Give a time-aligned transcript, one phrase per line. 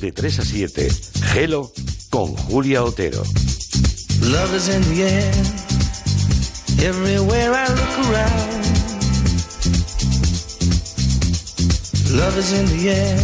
[0.00, 0.88] de 3 a 7,
[1.32, 1.72] Gelo
[2.10, 3.22] con Julia Otero.
[4.20, 5.32] Love is in the air.
[6.82, 8.66] Everywhere I look around.
[12.12, 13.18] Love is in the air.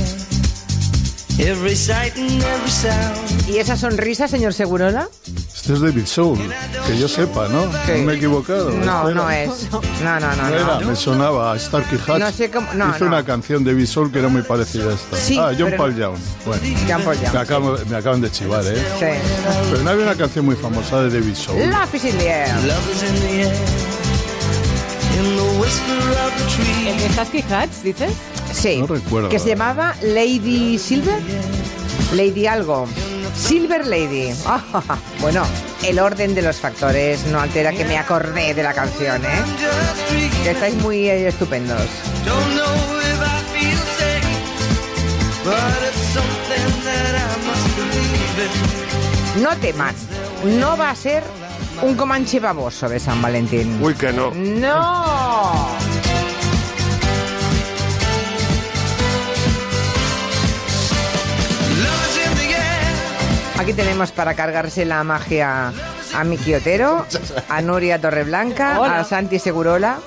[1.38, 3.48] Every sight and every sound.
[3.48, 5.08] ¿Y esa sonrisa, señor Segurola?
[5.62, 6.38] Este es David Soul,
[6.88, 7.62] que yo sepa, ¿no?
[7.86, 7.92] Sí.
[7.98, 8.70] No me he equivocado.
[8.70, 9.70] No, Este no era- es.
[9.70, 9.80] No,
[10.18, 10.88] no, no, No era, no.
[10.88, 12.18] me sonaba a Starkey Hatch.
[12.18, 13.06] No sé cómo- no, Hizo no.
[13.12, 15.16] una canción de David Soul que era muy parecida a esta.
[15.16, 16.16] Sí, ah, John pero Paul no- Young.
[16.44, 17.32] Bueno, Jean Paul Young.
[17.32, 18.74] me, acaban, me acaban de chivar, ¿eh?
[18.98, 19.06] Sí.
[19.70, 21.70] Pero no había una canción muy famosa de David Soul.
[21.70, 22.48] Love is in the air.
[22.64, 23.54] Love is in the air.
[25.20, 25.94] In the whisper
[26.26, 26.88] of the tree.
[26.88, 28.10] ¿El de Husky Hats, dices?
[28.52, 28.78] Sí.
[28.80, 29.28] No recuerdo.
[29.28, 31.20] Que se llamaba Lady Silver.
[32.14, 32.88] Lady algo.
[33.36, 34.32] Silver Lady.
[35.20, 35.44] Bueno,
[35.84, 39.42] el orden de los factores no altera que me acordé de la canción, ¿eh?
[40.42, 41.86] Que estáis muy eh, estupendos.
[49.40, 49.94] No teman,
[50.58, 51.22] no va a ser
[51.82, 53.78] un comanche baboso de San Valentín.
[53.82, 54.30] Uy, que no.
[54.32, 55.91] ¡No!
[63.58, 65.72] Aquí tenemos para cargarse la magia
[66.14, 67.06] a Miki Otero,
[67.48, 69.00] a Nuria Torreblanca, Hola.
[69.00, 69.98] a Santi Segurola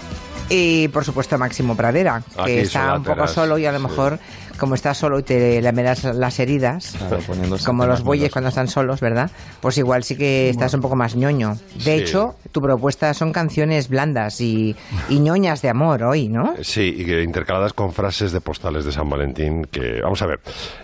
[0.49, 3.83] y por supuesto Máximo Pradera, que Aquí está un poco solo y a lo sí.
[3.83, 4.19] mejor
[4.57, 6.95] como está solo y te lamerás las heridas,
[7.65, 9.29] como los bueyes cuando están solos, ¿verdad?
[9.59, 11.57] Pues igual sí que estás un poco más ñoño.
[11.75, 11.91] De Sí.
[11.91, 14.73] hecho, tu propuesta son canciones blandas y,
[15.09, 16.53] y ñoñas de amor hoy, ¿no?
[16.61, 19.99] Sí, y que intercaladas con frases de postales de San Valentín que...
[20.01, 20.39] Vamos a ver,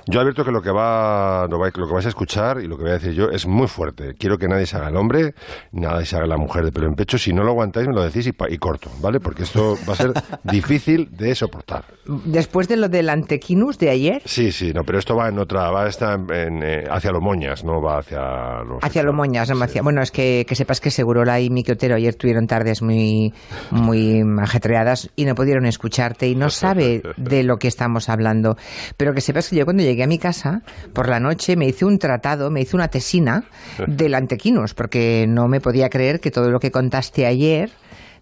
[0.06, 2.76] yo advierto que lo que, va, lo, va- lo que vais a escuchar y lo
[2.76, 4.16] que voy a decir yo es muy fuerte.
[4.20, 5.34] Quiero que nadie se haga el hombre,
[5.72, 7.18] nadie se haga la mujer de pelo en pecho.
[7.18, 9.22] Si no lo aguantáis, me lo decís y, pa- y corto, ¿vale?
[9.22, 10.14] Porque esto va a ser
[10.44, 11.84] difícil de soportar.
[12.26, 15.70] Después de lo del antequinus de ayer, Sí, sí, no, pero esto va en otra...
[15.72, 18.84] Va esta en, eh, hacia los moñas, no va hacia los...
[18.84, 21.72] Hacia lo moñas, no me hacía- Bueno, es que, que sepas que Segurola y Miki
[21.74, 23.34] Otero ayer tuvieron tardes muy,
[23.72, 28.58] muy ajetreadas y no pudieron escucharte y no sabe de lo que estamos hablando.
[28.98, 30.62] Pero que sepas que yo cuando llegué a mi casa,
[30.94, 33.44] por la noche me hice un tratado, me hice una tesina
[33.88, 37.70] del antequinus, porque no me podía creer que todo lo que contaste ayer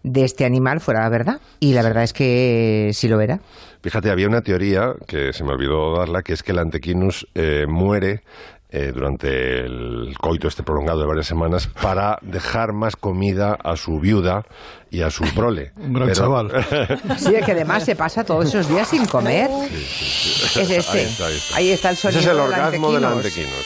[0.03, 1.39] de este animal fuera verdad.
[1.59, 3.39] Y la verdad es que sí lo era.
[3.81, 7.65] Fíjate, había una teoría que se me olvidó darla, que es que el antequinus eh,
[7.67, 8.23] muere
[8.71, 13.99] eh, durante el coito este prolongado de varias semanas para dejar más comida a su
[13.99, 14.45] viuda
[14.91, 15.71] y a su prole.
[15.77, 16.51] Un gran Pero- chaval.
[17.17, 19.49] Sí, que además se pasa todos esos días sin comer.
[19.71, 20.79] Es este.
[20.99, 21.55] Ahí está, ahí está.
[21.57, 23.51] Ahí está el sonido Ese es el orgasmo del antequinus.
[23.51, 23.65] antequinus.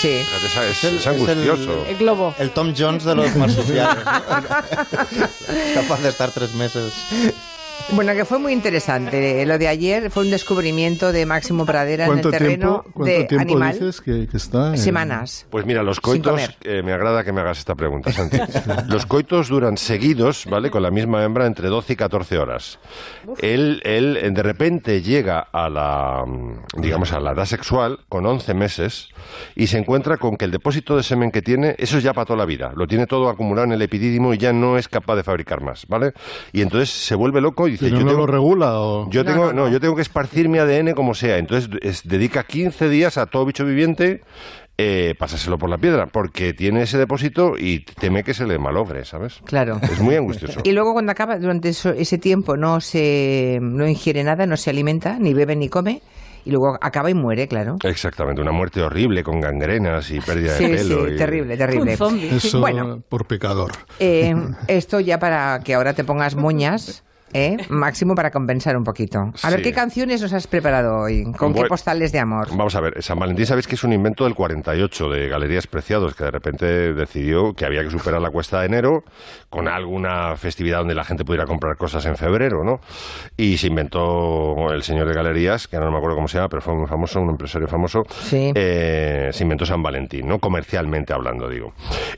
[0.00, 0.18] sí.
[0.18, 0.24] Sí.
[0.24, 1.86] Fíjate, es, Es el- es es el- angustioso.
[1.88, 2.34] El globo.
[2.38, 4.04] El Tom Jones de los marsupiales.
[5.74, 6.92] Capaz de estar tres meses.
[7.92, 9.44] Bueno, que fue muy interesante.
[9.44, 13.04] Lo de ayer fue un descubrimiento de Máximo Pradera en el ¿Cuánto terreno tiempo, cuánto
[13.12, 13.72] de tiempo animal.
[13.74, 14.68] dices que, que está?
[14.70, 15.46] en- Semanas.
[15.50, 18.38] Pues mira, los coitos, eh, me agrada que me hagas esta pregunta, Santi.
[18.88, 20.70] Los coitos duran seguidos, ¿vale?
[20.70, 22.78] Con la misma hembra entre 12 y 14 horas.
[23.40, 28.24] Él, él eh, de repente llega a la, mm, digamos, a la edad sexual con
[28.24, 29.08] 11 meses
[29.54, 32.24] y se encuentra con que el depósito de semen que tiene, eso es ya para
[32.24, 32.72] toda la vida.
[32.74, 35.86] Lo tiene todo acumulado en el epidídimo y ya no es capaz de fabricar más,
[35.86, 36.12] ¿vale?
[36.52, 39.10] Y entonces se vuelve loco y dice, ¿Pero yo no tengo- lo regula o...?
[39.10, 39.68] yo No, tengo, no, no, no.
[39.72, 41.38] yo tengo que esparcir mi ADN como sea.
[41.38, 44.20] Entonces es- dedica 15 días a todo bicho viviente
[44.76, 49.04] eh, pasárselo por la piedra, porque tiene ese depósito y teme que se le malogre,
[49.04, 49.40] ¿sabes?
[49.44, 49.78] Claro.
[49.82, 50.60] Es muy angustioso.
[50.64, 54.70] Y luego cuando acaba, durante eso- ese tiempo no se no ingiere nada, no se
[54.70, 56.02] alimenta, ni bebe ni come,
[56.44, 57.76] y luego acaba y muere, claro.
[57.84, 61.08] Exactamente, una muerte horrible con gangrenas y pérdida Sí, de sí, pelo.
[61.08, 61.92] y- terrible, terrible.
[61.92, 62.34] Un zombie.
[62.34, 63.00] Eso Bueno.
[63.08, 63.70] por pecador.
[64.00, 64.34] Eh,
[64.66, 67.04] esto ya para que ahora te pongas moñas,
[67.34, 67.56] ¿eh?
[67.68, 69.18] máximo para compensar un poquito.
[69.42, 69.62] A ver, Sí.
[69.64, 71.24] ¿qué canciones nos has preparado hoy?
[71.24, 72.48] ¿Con qué Bueno, postales de amor?
[72.50, 76.14] Vamos a ver, San Valentín sabéis que es un invento del 48 de Galerías Preciados,
[76.14, 79.04] que de repente decidió que había que superar la cuesta de enero
[79.50, 82.80] con alguna festividad donde la gente pudiera comprar cosas en febrero, ¿no?
[83.36, 86.62] Y se inventó el señor de Galerías, que no me acuerdo cómo se llama, pero
[86.62, 88.52] fue muy famoso, un empresario famoso, Sí.
[88.54, 90.38] eh, se inventó San Valentín, ¿no?
[90.38, 91.72] Comercialmente hablando, digo.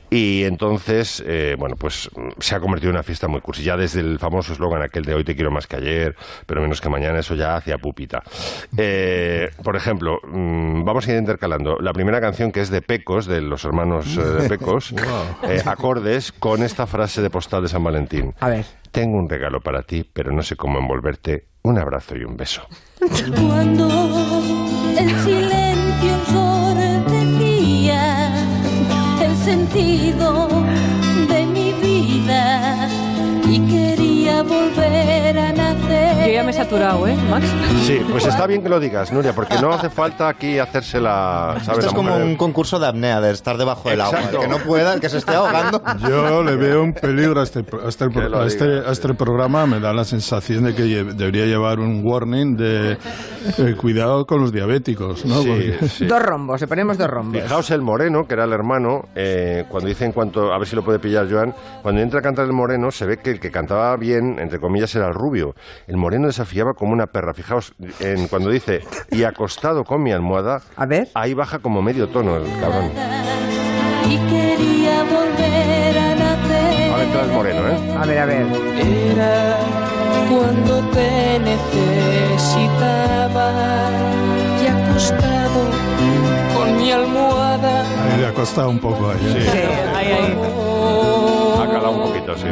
[0.09, 2.09] Y entonces, eh, bueno, pues
[2.39, 3.63] se ha convertido en una fiesta muy cursi.
[3.63, 6.15] Ya desde el famoso eslogan aquel de hoy te quiero más que ayer,
[6.45, 8.21] pero menos que mañana, eso ya hacía pupita.
[8.77, 13.25] Eh, por ejemplo, mm, vamos a ir intercalando la primera canción que es de Pecos,
[13.25, 14.93] de los hermanos eh, de Pecos,
[15.43, 18.35] eh, acordes con esta frase de postal de San Valentín.
[18.39, 18.65] A ver.
[18.91, 21.47] Tengo un regalo para ti, pero no sé cómo envolverte.
[21.63, 22.67] Un abrazo y un beso.
[22.99, 23.87] Cuando
[24.97, 25.77] el silencio
[29.21, 29.96] el sentido
[36.47, 37.45] me he saturado, ¿eh, Max?
[37.85, 41.67] Sí, pues está bien que lo digas, Nuria, porque no hace falta aquí hacérsela, ¿sabes?
[41.67, 44.17] Esto es La como un concurso de apnea, de estar debajo del agua.
[44.19, 44.37] Exacto.
[44.37, 45.81] El que no pueda, el que se esté ahogando.
[46.07, 49.65] Yo le veo un peligro a este, a este, a este- a este programa.
[49.65, 54.39] Me da la sensación de que lle- debería llevar un warning de eh, cuidado con
[54.39, 55.41] los diabéticos, ¿no?
[55.41, 56.05] Sí, Porque- sí.
[56.05, 57.41] Dos rombos, le ponemos dos rombos.
[57.43, 60.77] Fijaos el moreno, que era el hermano, eh, cuando dice en cuanto, a ver si
[60.77, 63.51] lo puede pillar Joan, cuando entra a cantar el moreno se ve que el que
[63.51, 65.53] cantaba bien, entre comillas, era el rubio.
[65.87, 67.33] El moreno desafiaba como una perra.
[67.33, 71.07] Fijaos, en, cuando dice, y acostado con mi almohada, A ver.
[71.15, 72.91] ahí baja como medio tono el cabrón.
[74.05, 76.91] Y quería volver a nacer.
[76.91, 77.95] Ahora entra el moreno, ¿eh?
[77.99, 78.45] A ver, a ver.
[78.77, 79.57] Era
[80.29, 83.51] cuando te necesitaba
[84.61, 85.61] y acostado
[86.55, 87.81] con mi almohada.
[88.13, 89.17] Ahí le ha costado un poco ahí.
[89.25, 89.49] ¿eh?
[89.51, 89.57] Sí.
[89.95, 90.37] Ahí, ahí.
[91.59, 92.45] Ha calado un poquito, sí.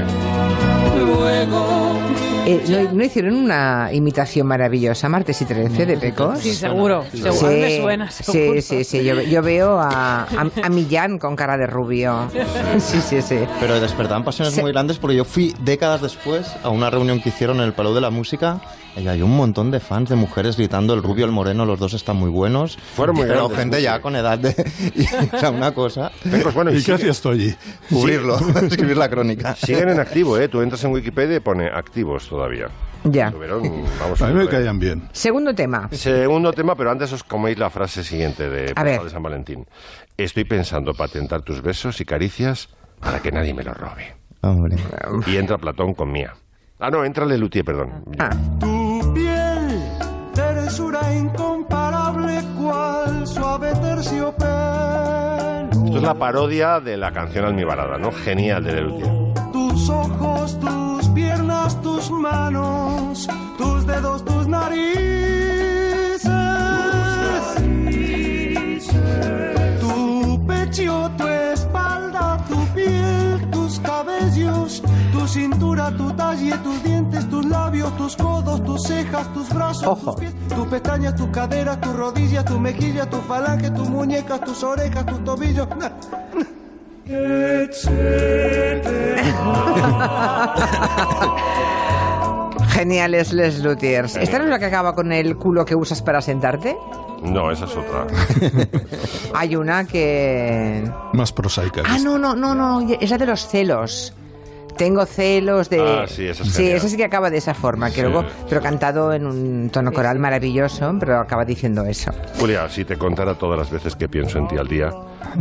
[0.97, 1.99] Luego
[2.45, 6.39] Eh, ¿no, no hicieron una imitación maravillosa, martes y 13 de Pecos?
[6.39, 7.03] Sí, seguro.
[7.11, 7.47] seguro.
[7.47, 8.61] Mí me suena, seguro.
[8.61, 9.03] sí, sí, sí.
[9.03, 12.29] Yo, yo veo a, a, a Millán con cara de rubio.
[12.79, 13.39] Sí, sí, sí.
[13.59, 17.57] Pero despertaban pasiones muy grandes porque yo fui décadas después a una reunión que hicieron
[17.57, 18.61] en el Palau de la Música
[18.97, 21.93] y hay un montón de fans de mujeres gritando el rubio, el moreno, los dos
[21.93, 22.77] están muy buenos.
[22.95, 23.83] Fueron muy Pero grandes, gente sí.
[23.83, 24.49] ya con edad de...
[24.95, 25.03] y,
[25.35, 26.11] o sea, una cosa...
[26.29, 27.53] Pecos, bueno, y ¿Y qué hacías tú allí?
[27.89, 29.55] Cubrirlo, escribir la crónica.
[29.55, 30.47] siguen en activo, ¿eh?
[30.47, 32.67] Tú entras en Wikipedia y pone activos todavía.
[33.03, 33.31] Ya.
[33.31, 33.61] Tuvieron,
[33.99, 34.49] vamos A mí me ver.
[34.49, 35.07] caían bien.
[35.11, 35.87] Segundo tema.
[35.91, 39.01] Segundo tema, pero antes os coméis la frase siguiente de, A ver.
[39.01, 39.65] de San Valentín.
[40.17, 44.15] Estoy pensando patentar tus besos y caricias para que nadie me los robe.
[44.41, 44.75] Hombre.
[45.27, 46.33] Y entra Platón con Mía.
[46.79, 48.03] Ah, no, entra Lelutier, perdón.
[48.19, 48.29] Ah,
[48.59, 49.81] tu piel,
[50.33, 55.69] tersura incomparable, cual suave terciopelo.
[55.85, 58.11] Esto es la parodia de la canción Almibarada, ¿no?
[58.11, 59.09] Genial de Lelutier.
[59.53, 60.84] Tus ojos, tus piernas,
[62.07, 66.21] tus manos, tus dedos, tus narices.
[69.79, 77.45] Tu pecho, tu espalda, tu piel, tus cabellos, tu cintura, tu talle, tus dientes, tus
[77.45, 80.11] labios, tus codos, tus cejas, tus brazos, Ojo.
[80.11, 84.63] tus pies, tus pestañas, tus caderas, tus rodillas, tu mejilla, tu falange, tus muñecas, tus
[84.63, 85.67] orejas, tus tobillos.
[92.75, 94.17] geniales Les Luthiers.
[94.17, 96.77] ¿Esta no es la que acaba con el culo que usas para sentarte?
[97.23, 98.05] No, esa es otra.
[99.33, 100.83] Hay una que...
[101.13, 101.83] Más prosaica.
[101.85, 104.13] Ah, no, no, no, no, es la de los celos.
[104.77, 105.79] Tengo celos de...
[105.81, 106.77] Ah, sí, esa es Sí, genial.
[106.77, 108.01] esa sí que acaba de esa forma, que Sí.
[108.01, 112.11] luego, pero cantado en un tono coral maravilloso, pero acaba diciendo eso.
[112.39, 114.91] Julia, si te contara todas las veces que pienso en ti al día,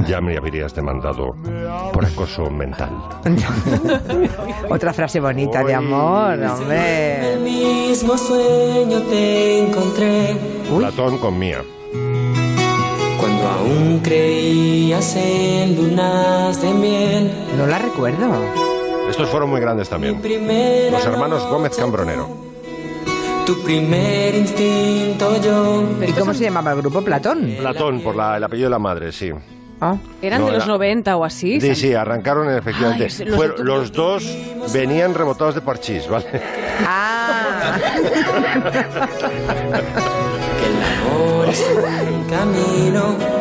[0.06, 1.34] ya me habrías demandado
[1.92, 2.90] por acoso mental.
[4.70, 7.36] Otra frase bonita de amor, hombre.
[7.42, 10.36] mismo sueño te encontré
[10.70, 10.78] Uy.
[10.78, 11.58] Platón con Mía.
[13.20, 17.32] cuando aún creías en lunas de miel.
[17.58, 18.73] No la recuerdo.
[19.10, 20.20] Estos fueron muy grandes también.
[20.90, 22.28] Los hermanos Gómez Cambronero.
[23.46, 25.84] Tu primer instinto yo.
[26.06, 27.02] ¿Y cómo se llamaba el grupo?
[27.02, 27.54] Platón.
[27.58, 29.30] Platón, por la- el apellido de la madre, sí.
[29.80, 29.96] Ah.
[30.22, 31.60] Eran No, de los era- 90 o así.
[31.60, 33.04] Sí, sí, arrancaron efectivamente.
[33.04, 34.24] Ay, sí, los Fueron- otros- los dos
[34.72, 36.24] venían rebotados de parchís, ¿vale?
[36.86, 37.76] Ah.
[40.58, 41.64] Que el amor es
[42.10, 43.33] un camino.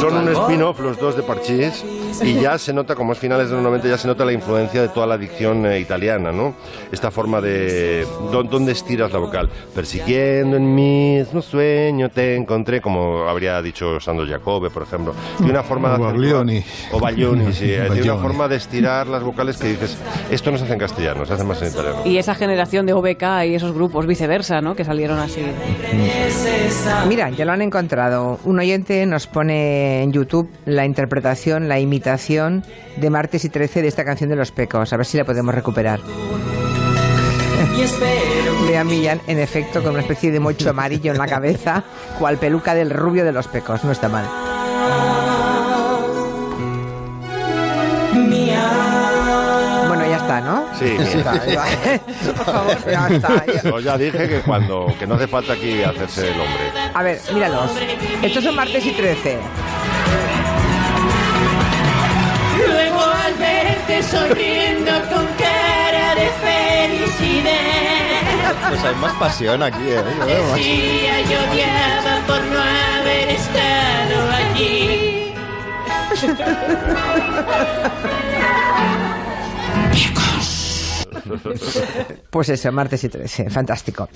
[0.00, 1.84] Son un spin-off los dos de Parchís
[2.22, 4.82] y ya se nota, como es finales de los 90, ya se nota la influencia
[4.82, 6.54] de toda la dicción eh, italiana, ¿no?
[6.90, 8.06] Esta forma de...
[8.32, 9.48] ¿dó- ¿Dónde estiras la vocal?
[9.74, 15.14] Persiguiendo en mismo sueño te encontré, como habría dicho Sandro Jacobe, por ejemplo.
[15.36, 15.98] Tiene una forma de...
[15.98, 16.64] Baglioni.
[16.92, 17.64] O Baglioni, sí.
[17.66, 18.20] eh, Tiene una Baglioni.
[18.22, 19.96] forma de estirar las vocales que dices,
[20.30, 21.98] esto no se hace en castellano, se hace más en italiano.
[22.04, 24.74] Y esa generación de OBK y esos grupos viceversa, ¿no?
[24.74, 25.42] Que salieron así.
[27.08, 28.38] Mira, ya lo han encontrado.
[28.44, 32.64] Un oyente nos pone en YouTube la interpretación, la imitación
[32.96, 34.92] de Martes y 13 de esta canción de Los Pecos.
[34.92, 36.00] A ver si la podemos recuperar.
[37.76, 41.26] Y espero Ve a Millán, en efecto, con una especie de mocho amarillo en la
[41.26, 41.84] cabeza,
[42.18, 43.84] cual peluca del rubio de Los Pecos.
[43.84, 45.19] No está mal.
[50.80, 52.00] Sí, Ya está, ya-
[52.36, 53.44] Por favor, ya está.
[53.46, 56.72] ya- Yo ya dije que cuando que no hace falta aquí hacerse el hombre.
[56.94, 57.70] A ver, míralos.
[58.22, 59.38] Estos son Martes y 13.
[62.66, 67.52] Luego al verte sonriendo con cara de felicidad,
[68.70, 70.02] Pues hay más pasión aquí, ¿eh?
[70.18, 70.54] Yo veo más.
[70.56, 75.34] decía yo odiaba por no haber estado allí.
[82.30, 84.08] Pues eso, martes y 13, fantástico.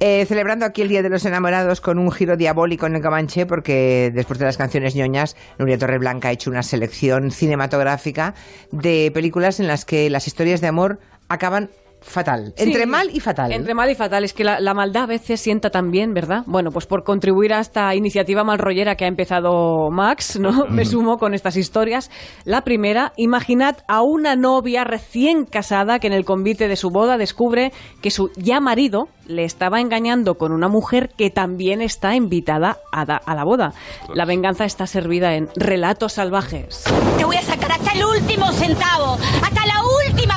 [0.00, 3.46] Eh, celebrando aquí el Día de los Enamorados con un giro diabólico en el Comanche,
[3.46, 8.34] porque después de las canciones ñoñas, Nuria Torreblanca ha hecho una selección cinematográfica
[8.72, 10.98] de películas en las que las historias de amor
[11.28, 12.52] acaban fatal.
[12.56, 13.52] Sí, Entre mal y fatal.
[13.52, 14.24] Entre mal y fatal.
[14.24, 16.42] Es que la, la maldad a veces sienta también, ¿verdad?
[16.46, 20.66] Bueno, pues por contribuir a esta iniciativa malrollera que ha empezado Max, ¿no?
[20.68, 22.10] Me sumo con estas historias.
[22.44, 27.18] La primera, imaginad a una novia recién casada que en el convite de su boda
[27.18, 32.78] descubre que su ya marido le estaba engañando con una mujer que también está invitada
[32.92, 33.72] a, da- a la boda.
[34.14, 36.84] La venganza está servida en relatos salvajes.
[37.18, 39.18] Te voy a sacar hasta el último centavo,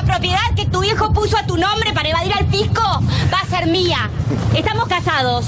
[0.02, 2.82] la propiedad que tu hijo puso a tu nombre para evadir al fisco.
[3.32, 4.10] Va a ser mía.
[4.54, 5.46] Estamos casados,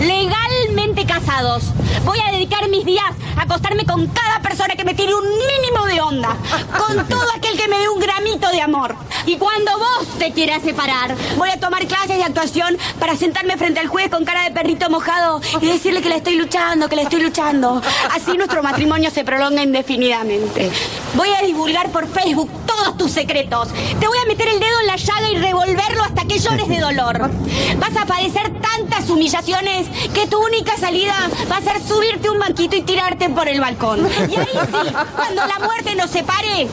[0.00, 1.64] legalmente casados.
[2.04, 5.86] Voy a dedicar mis días a acostarme con cada persona que me tire un mínimo
[5.86, 6.36] de onda,
[6.76, 8.94] con todo aquel que me dé un gramito de amor.
[9.26, 13.80] Y cuando vos te quieras separar, voy a tomar clases de actuación para sentarme frente
[13.80, 17.02] al juez con cara de perrito mojado y decirle que le estoy luchando, que le
[17.02, 17.82] estoy luchando.
[18.14, 20.70] Así nuestro matrimonio se prolonga indefinidamente.
[21.14, 23.68] Voy a divulgar por Facebook todos tus secretos.
[24.00, 26.80] Te voy a meter el dedo en la llaga y revolverlo hasta que llores de
[26.80, 27.30] dolor.
[27.78, 31.14] Vas a padecer tantas humillaciones que tu única salida
[31.50, 34.08] va a ser subirte un banquito y tirarte por el balcón.
[34.28, 36.68] Y ahí sí, cuando la muerte nos separe,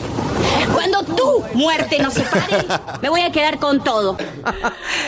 [0.72, 2.64] cuando tu muerte nos separe,
[3.02, 4.16] me voy a quedar con todo.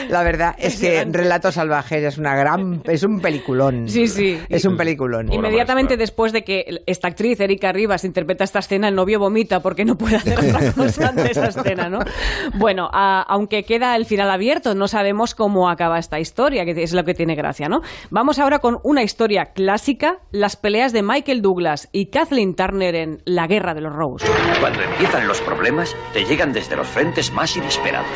[0.09, 3.89] La verdad es que Relatos Salvajes es una gran, es un peliculón.
[3.89, 4.39] Sí, sí.
[4.49, 5.33] Es un peliculón.
[5.33, 9.85] Inmediatamente después de que esta actriz, Erika Rivas, interpreta esta escena, el novio vomita porque
[9.85, 12.01] no puede hacer otra cosa ante esa escena, ¿no?
[12.55, 16.93] Bueno, a- aunque queda el final abierto, no sabemos cómo acaba esta historia, que es
[16.93, 17.81] lo que tiene gracia, ¿no?
[18.11, 23.23] Vamos ahora con una historia clásica, las peleas de Michael Douglas y Kathleen Turner en
[23.25, 24.27] La Guerra de los Rose.
[24.61, 24.81] Cuando
[25.27, 28.07] los problemas, te llegan desde los frentes más inesperados.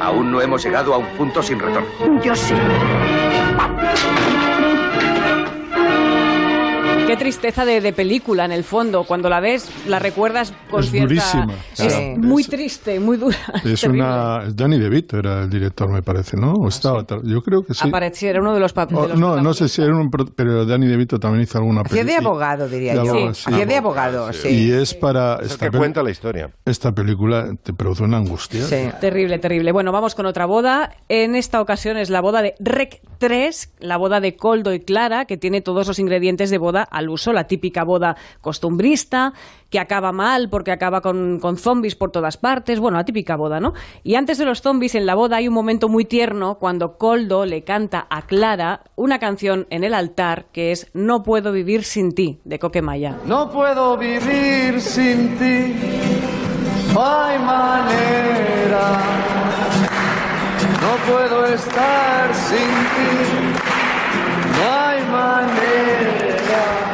[0.00, 2.22] Aún no hemos llegado a un punto sin retorno.
[2.22, 2.54] Yo sé.
[7.08, 9.04] Qué tristeza de, de película en el fondo.
[9.04, 11.08] Cuando la ves, la recuerdas con Es cierta.
[11.08, 11.54] durísima.
[11.78, 13.36] Es muy triste, muy dura.
[13.64, 14.02] Es terrible.
[14.04, 14.44] una.
[14.46, 16.52] es Danny DeVito era el director, me parece, ¿no?
[16.52, 17.04] O estaba.
[17.04, 17.88] tal- Yo creo que sí.
[17.88, 19.18] Apareció, era uno de los papeles.
[19.18, 20.10] no, no sé si era un.
[20.36, 22.28] Pero Danny DeVito también hizo alguna Hacía de película.
[22.28, 23.10] abogado, diría De yo.
[23.10, 23.44] abogado, sí.
[23.50, 24.48] Hacía de abogado, sí.
[24.48, 25.36] Y es para.
[25.36, 26.50] Es el que cuenta la historia.
[26.66, 28.62] Esta película te produce una angustia.
[28.64, 28.90] Sí.
[29.00, 29.72] Terrible, terrible.
[29.72, 30.90] Bueno, vamos con otra boda.
[31.08, 35.24] En esta ocasión es la boda de Rec 3, la boda de Coldo y Clara,
[35.24, 39.32] que tiene todos los ingredientes de boda al uso, la típica boda costumbrista,
[39.70, 42.80] que acaba mal porque acaba con, con zombies por todas partes.
[42.80, 43.74] Bueno, la típica boda, ¿no?
[44.02, 47.44] Y antes de los zombies, en la boda hay un momento muy tierno cuando Coldo
[47.44, 52.14] le canta a Clara una canción en el altar que es No puedo vivir sin
[52.14, 53.18] ti, de Coquemaya.
[53.26, 55.74] No puedo vivir sin ti,
[56.94, 59.18] no hay manera.
[60.88, 63.58] No puedo estar sin ti.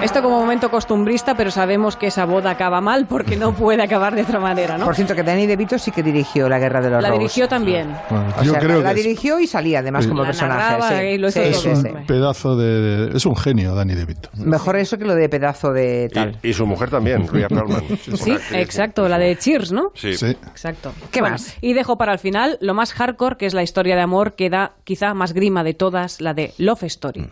[0.05, 4.15] Esto como momento costumbrista, pero sabemos que esa boda acaba mal porque no puede acabar
[4.15, 4.85] de otra manera, ¿no?
[4.85, 7.19] Por cierto, que Danny DeVito sí que dirigió La Guerra de los La Rose.
[7.21, 7.89] dirigió también.
[8.11, 10.11] Bueno, O yo sea, creo la que es- dirigió y salía además Sí.
[10.11, 10.61] como La personaje.
[10.61, 11.05] narraba sí.
[11.07, 14.29] y lo hizo Sí, es un pedazo de, es un genio Danny DeVito.
[14.35, 16.39] Mejor eso que lo de pedazo de tal.
[16.43, 17.85] Y, y su mujer también, Ria Perlman.
[18.15, 19.91] Sí, exacto, la de Cheers, ¿no?
[19.95, 20.15] Sí.
[20.17, 20.27] Sí.
[20.27, 20.93] Exacto.
[21.11, 21.57] ¿Qué Bueno, más?
[21.63, 24.51] Y dejo para el final lo más hardcore, que es la historia de amor que
[24.51, 27.27] da quizá más grima de todas, la de Love Story.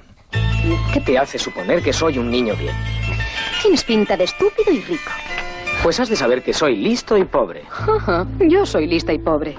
[0.92, 2.74] ¿Qué te hace suponer que soy un niño bien?
[3.60, 5.10] Tienes pinta de estúpido y rico.
[5.82, 7.64] Pues has de saber que soy listo y pobre.
[8.40, 9.56] Yo soy lista y pobre.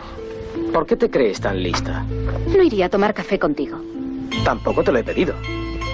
[0.72, 2.06] ¿Por qué te crees tan lista?
[2.48, 3.80] No iría a tomar café contigo.
[4.46, 5.36] Tampoco te lo he pedido.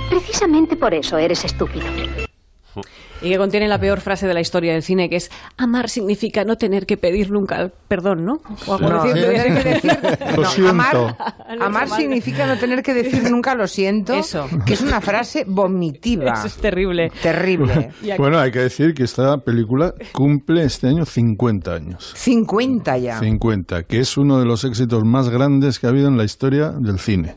[0.09, 1.85] Precisamente por eso eres estúpido.
[3.21, 6.45] Y que contiene la peor frase de la historia del cine, que es amar significa
[6.45, 8.39] no tener que pedir nunca perdón, ¿no?
[8.65, 9.91] O algo No, que decir.
[10.38, 10.69] Lo No, siento.
[10.69, 11.17] amar,
[11.59, 14.48] amar significa no tener que decir nunca lo siento, Eso.
[14.65, 16.31] que es una frase vomitiva.
[16.33, 17.12] Eso es terrible.
[17.21, 17.91] Terrible.
[18.17, 22.13] Bueno, hay que decir que esta película cumple este año 50 años.
[22.15, 23.19] 50 ya.
[23.19, 26.69] 50, que es uno de los éxitos más grandes que ha habido en la historia
[26.71, 27.36] del cine.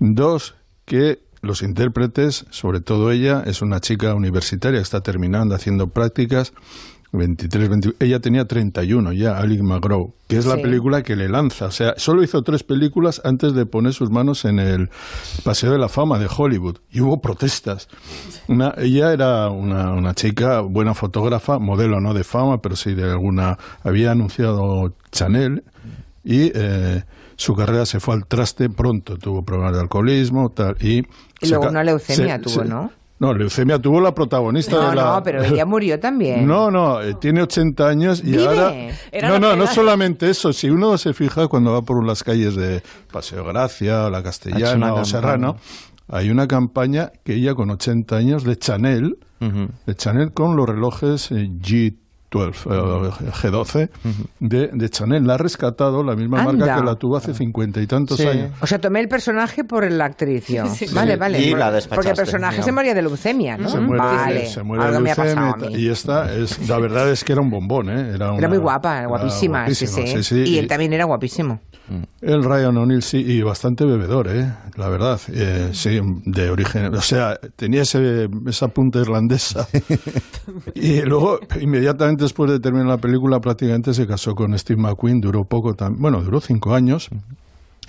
[0.00, 6.52] Dos, que los intérpretes, sobre todo ella, es una chica universitaria, está terminando haciendo prácticas.
[7.12, 10.62] 23, 20 ella tenía 31 ya, Alec McGraw, que es la Sí.
[10.62, 11.66] película que le lanza.
[11.66, 14.90] O sea, solo hizo tres películas antes de poner sus manos en el
[15.42, 16.76] Paseo de la Fama de Hollywood.
[16.88, 17.88] Y hubo protestas.
[18.46, 23.10] Una- ella era una, una chica, buena fotógrafa, modelo no de fama, pero sí de
[23.10, 23.58] alguna...
[23.82, 25.64] Había anunciado Chanel
[26.22, 27.02] y eh,
[27.34, 29.16] su carrera se fue al traste pronto.
[29.18, 31.02] Tuvo problemas de alcoholismo tal, y...
[31.40, 32.90] Y luego una leucemia se, tuvo, se, ¿no?
[33.18, 35.04] No, leucemia tuvo la protagonista no, de la.
[35.04, 36.46] No, pero ella murió también.
[36.46, 38.46] No, no, eh, tiene 80 años y ¿Vive?
[38.46, 38.74] ahora.
[39.12, 40.52] Era no, no, no solamente eso.
[40.54, 42.82] Si uno se fija cuando va por las calles de
[43.12, 45.56] Paseo Gracia, o La Castellana o Serrano,
[46.08, 49.68] hay una campaña que ella con 80 años de Chanel, uh -huh.
[49.86, 51.99] de Chanel con los relojes eh, G
[52.32, 53.88] eh, G12
[54.38, 55.26] de, de, Chanel.
[55.26, 58.52] La ha rescatado la misma marca que la tuvo hace cincuenta y tantos años.
[58.60, 60.44] O sea, tomé el personaje por la actriz.
[60.44, 61.40] Sí, vale, vale.
[61.40, 63.68] Y la Porque el personaje se moría de leucemia, ¿no?
[63.68, 65.56] Se muere, se muere de leucemia.
[65.70, 68.14] Y esta, es, la verdad es que era un bombón, ¿eh?
[68.14, 69.60] Era, muy guapa, guapísima.
[69.60, 70.44] Guapísima sí, sí.
[70.46, 71.60] Y él también era guapísimo.
[72.20, 74.52] El Ryan O'Neill sí, y bastante bebedor, ¿eh?
[74.76, 75.20] La verdad.
[75.32, 76.94] Eh, sí, de origen.
[76.94, 79.66] O sea, tenía ese, esa punta irlandesa.
[80.74, 85.20] y luego, inmediatamente después de terminar la película, prácticamente se casó con Steve McQueen.
[85.20, 87.08] Duró poco, tam- bueno, duró cinco años.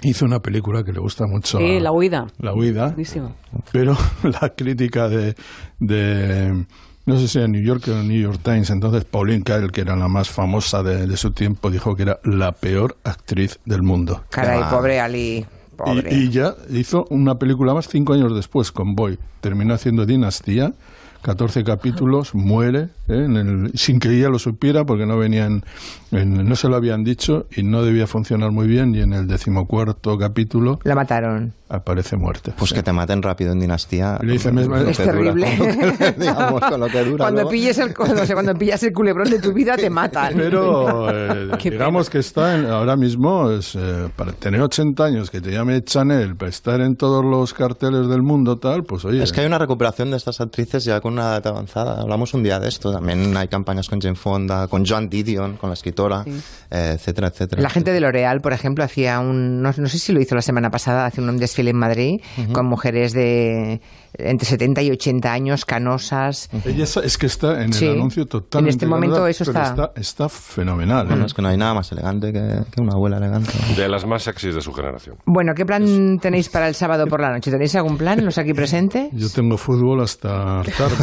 [0.03, 1.59] Hizo una película que le gusta mucho.
[1.59, 2.27] Sí, a- La huida.
[2.39, 2.87] La huida.
[2.87, 3.35] Buenísimo.
[3.71, 5.35] Pero la crítica de,
[5.79, 6.65] de
[7.11, 9.97] no sé si era New York o New York Times, entonces Pauline Kael, que era
[9.97, 14.23] la más famosa de, de su tiempo, dijo que era la peor actriz del mundo.
[14.29, 14.69] Caray, va.
[14.69, 15.45] pobre Ali.
[15.75, 16.13] Pobre.
[16.13, 19.19] Y, y ya hizo una película más cinco años después con Boy.
[19.41, 20.73] Terminó haciendo Dinastía,
[21.21, 23.25] 14 capítulos, muere, ¿eh?
[23.25, 25.63] en el- sin que ella lo supiera porque no venían,
[26.11, 28.93] en- no se lo habían dicho y no debía funcionar muy bien.
[28.95, 31.53] Y en el decimocuarto capítulo La mataron.
[31.69, 32.53] aparece muerte.
[32.57, 34.17] Pues que te maten rápido en dinastía.
[34.21, 35.57] Le dice, con lo "Es dura, terrible".
[35.57, 37.25] con lo que- digamos, con lo que dura.
[37.25, 40.33] Cuando pilles, el, cuando, cuando pillas el culebrón de tu vida, te matan.
[40.35, 45.39] Pero eh, digamos que está en- ahora mismo, es, eh, para tener 80 años, que
[45.39, 49.21] te llame Chanel, para estar en todos los carteles del mundo, tal, pues oye.
[49.23, 52.01] Es que hay una recuperación de estas actrices ya con una edad avanzada.
[52.01, 52.91] Hablamos un día de esto.
[52.91, 56.23] También hay campañas con Jane Fonda, con Joan Didion, con la escritora,
[56.69, 57.61] eh, etcétera, etcétera.
[57.61, 59.61] La gente de L'Oreal, por ejemplo, hacía un.
[59.61, 62.19] No, no sé si lo hizo la semana pasada, hace un desfile en Madrid
[62.53, 63.81] con mujeres de
[64.17, 66.49] entre 70 y 80 años, canosas.
[66.65, 67.85] Ella está- es que está en Sí.
[67.85, 68.69] el anuncio totalmente.
[68.71, 70.27] En este momento ganada, eso pero está- está.
[70.29, 71.07] fenomenal.
[71.07, 71.25] Bueno, ¿eh?
[71.27, 73.51] es que no hay nada más elegante que, que una abuela elegante.
[73.77, 75.15] De las más sexys de su generación.
[75.25, 77.51] Bueno, ¿qué plan tenéis para el sábado por la noche?
[77.51, 79.09] ¿Tenéis algún plan, los aquí presentes?
[79.13, 80.95] Yo tengo fútbol hasta tarde.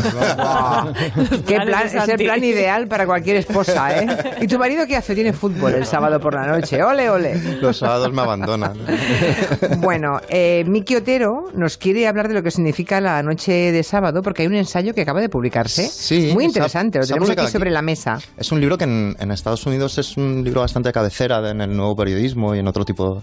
[1.46, 1.87] ¿Qué plan?
[1.87, 4.06] Es el plan ideal para cualquier esposa, ¿eh?
[4.40, 5.14] ¿Y tu marido qué hace?
[5.14, 6.82] Tiene fútbol el sábado por la noche.
[6.82, 7.34] ¡Ole, ole!
[7.61, 8.74] Los sábados me abandonan.
[9.78, 14.22] Bueno, eh, Miki Otero nos quiere hablar de lo que significa la noche de sábado,
[14.22, 15.88] porque hay un ensayo que acaba de publicarse.
[15.88, 17.74] Sí, Muy interesante, lo tenemos aquí sobre aquí.
[17.74, 18.18] la mesa.
[18.37, 21.61] Es un libro que en, en Estados Unidos es un libro bastante cabecera de- en
[21.62, 23.22] el nuevo periodismo y en otro tipo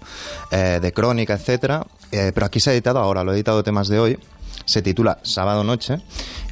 [0.52, 1.84] eh, de crónica, etcétera.
[2.12, 4.20] Eh, pero aquí se ha editado ahora, lo he editado temas de hoy.
[4.66, 6.00] Se titula Sábado Noche.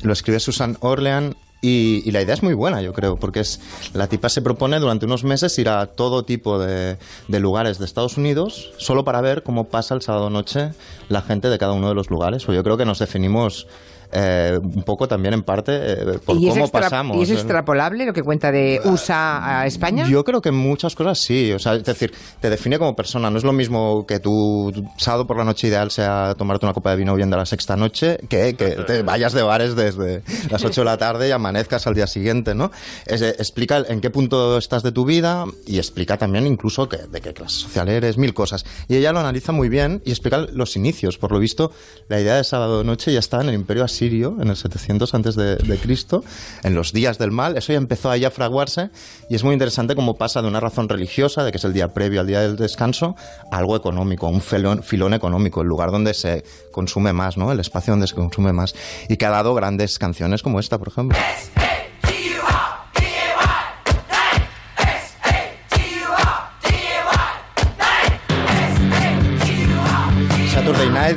[0.02, 1.36] Lo escribe Susan Orlean.
[1.66, 3.62] Y, la idea es muy buena, yo creo, porque es
[3.94, 6.98] la tipa se propone durante unos meses ir a todo tipo de,
[7.30, 10.74] de lugares de Estados Unidos solo para ver cómo pasa el sábado noche
[11.08, 12.50] la gente de cada uno de los lugares.
[12.50, 13.68] O yo creo que nos definimos
[14.14, 17.18] eh, un poco también en parte eh, por ¿Y es, cómo pasamos.
[17.18, 20.08] ¿Y es extrapolable lo que cuenta de USA a España?
[20.08, 23.30] Yo creo que muchas cosas sí, o sea, es decir, te define como persona.
[23.30, 26.92] No es lo mismo que tu sábado por la noche ideal sea tomarte una copa
[26.92, 30.82] de vino viendo la sexta noche que que te vayas de bares desde las 8
[30.82, 32.72] de la tarde y amanezcas al día siguiente, ¿no?
[33.06, 36.98] Es- eh, explica en qué punto estás de tu vida y explica también incluso que,
[36.98, 38.66] de qué clase social eres, mil cosas.
[38.88, 41.18] Y ella lo analiza muy bien y explica los inicios.
[41.18, 41.72] Por lo visto,
[42.10, 45.80] la idea de sábado noche ya está en el imperio en el 700 antes de,
[45.82, 46.24] Cristo,
[46.64, 47.58] en los días del mal.
[47.58, 48.90] Eso ya empezó a fraguarse
[49.30, 51.94] y es muy interesante cómo pasa de una razón religiosa, de que es el día
[51.94, 53.16] previo al día del descanso,
[53.52, 57.52] a algo económico, un filón, filón económico, el lugar donde se consume más, ¿no?
[57.52, 58.76] El espacio donde se consume más.
[59.08, 61.18] Y que ha dado grandes canciones como esta, por ejemplo.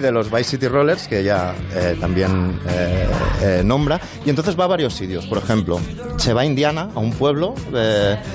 [0.01, 3.07] De los Vice City Rollers, que ella eh, también eh,
[3.43, 4.01] eh, nombra.
[4.25, 5.27] Y entonces va a varios sitios.
[5.27, 5.81] Por ejemplo,
[6.17, 7.55] se va a Indiana, a un pueblo,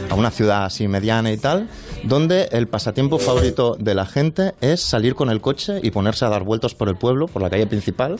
[0.09, 1.69] a una ciudad así mediana y tal,
[2.03, 6.29] donde el pasatiempo favorito de la gente es salir con el coche y ponerse a
[6.29, 8.17] dar vueltas por el pueblo, por la calle principal.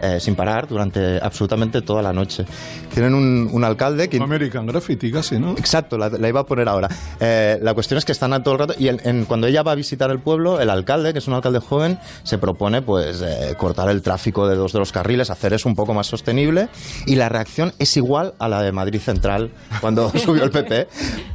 [0.00, 2.44] Eh, sin parar durante absolutamente toda la noche.
[2.92, 5.52] Tienen un, un alcalde que American Graffiti casi, ¿no?
[5.52, 6.88] Exacto, la, la iba a poner ahora.
[7.20, 9.62] Eh, la cuestión es que están a todo el rato y en- en- cuando ella
[9.62, 13.22] va a visitar el pueblo, el alcalde, que es un alcalde joven, se propone pues
[13.22, 16.68] eh, cortar el tráfico de dos de los carriles, hacer eso un poco más sostenible
[17.06, 20.88] y la reacción es igual a la de Madrid Central cuando subió el PP.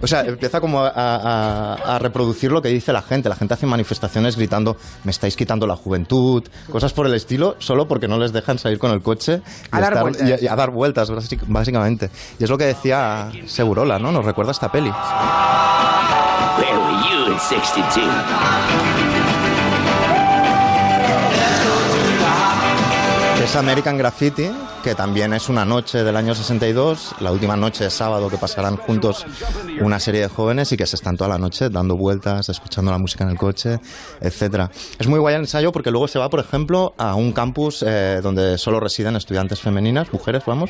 [0.06, 3.28] O sea, empieza como a, a- a reproducir lo que dice la gente.
[3.28, 7.88] La gente hace manifestaciones gritando, me estáis quitando la juventud, cosas por el estilo, solo
[7.88, 9.42] porque no les dejan salir con el coche
[9.74, 10.42] y, A dar vueltas.
[10.42, 12.12] y- y a dar vueltas, básic- básicamente.
[12.38, 14.12] Y es lo que decía Segurola, ¿no?
[14.12, 14.90] Nos recuerda esta peli.
[16.60, 18.06] Where were you in 62?
[23.44, 24.50] Es American Graffiti,
[24.86, 28.78] que también es una noche del año 62, la última noche de sábado que pasarán
[28.78, 29.26] juntos
[29.82, 33.00] una serie de jóvenes y que se están toda la noche dando vueltas, escuchando la
[33.00, 33.80] música en el coche,
[34.22, 34.70] etcétera.
[35.00, 38.20] Es muy guay el ensayo porque luego se va, por ejemplo, a un campus eh,
[38.22, 40.70] donde solo residen estudiantes femeninas, mujeres, vamos,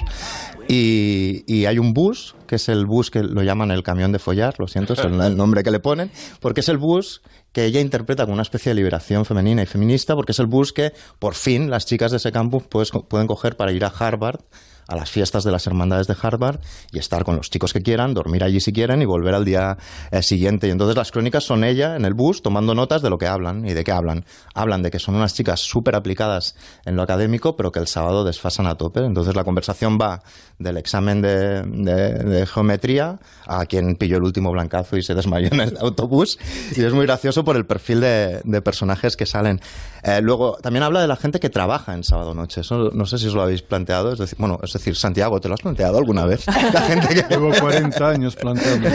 [0.69, 4.19] y, y hay un bus, que es el bus que lo llaman el camión de
[4.19, 7.21] follar, lo siento, es el, el nombre que le ponen, porque es el bus
[7.55, 10.73] que ella interpreta como una especie de liberación femenina y feminista, porque es el bus
[10.73, 14.39] que, por fin, las chicas de ese campus pues, pueden coger para ir a Harvard
[14.87, 16.59] a las fiestas de las hermandades de Harvard
[16.91, 19.77] y estar con los chicos que quieran, dormir allí si quieren y volver al día
[20.11, 20.67] eh, siguiente.
[20.67, 23.65] Y entonces las crónicas son ella en el bus tomando notas de lo que hablan
[23.65, 24.25] y de qué hablan.
[24.53, 28.23] Hablan de que son unas chicas súper aplicadas en lo académico, pero que el sábado
[28.23, 29.03] desfasan a tope.
[29.03, 30.21] Entonces la conversación va
[30.59, 35.77] del examen de, geometría a quien pilló el último blancazo y se desmayó en el
[35.77, 36.37] autobús.
[36.75, 39.61] Y es muy gracioso por el perfil de, de personajes que salen.
[40.03, 42.61] Eh, luego, también habla de la gente que trabaja en sábado noche.
[42.61, 44.13] Eso no sé si os lo habéis planteado.
[44.13, 46.45] Es decir, bueno, es decir, Santiago, ¿te lo has planteado alguna vez?
[46.73, 47.25] La gente que...
[47.29, 48.89] Llevo 40 años planteando.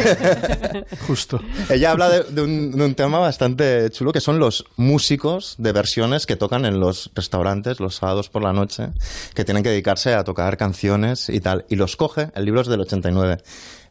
[1.07, 1.40] Justo.
[1.69, 5.73] Ella habla de, de un, de un tema bastante chulo que son los músicos de
[5.73, 8.88] versiones que tocan en los restaurantes los sábados por la noche,
[9.35, 11.64] que tienen que dedicarse a tocar canciones y tal.
[11.69, 13.38] Y los coge, el libro es del 89,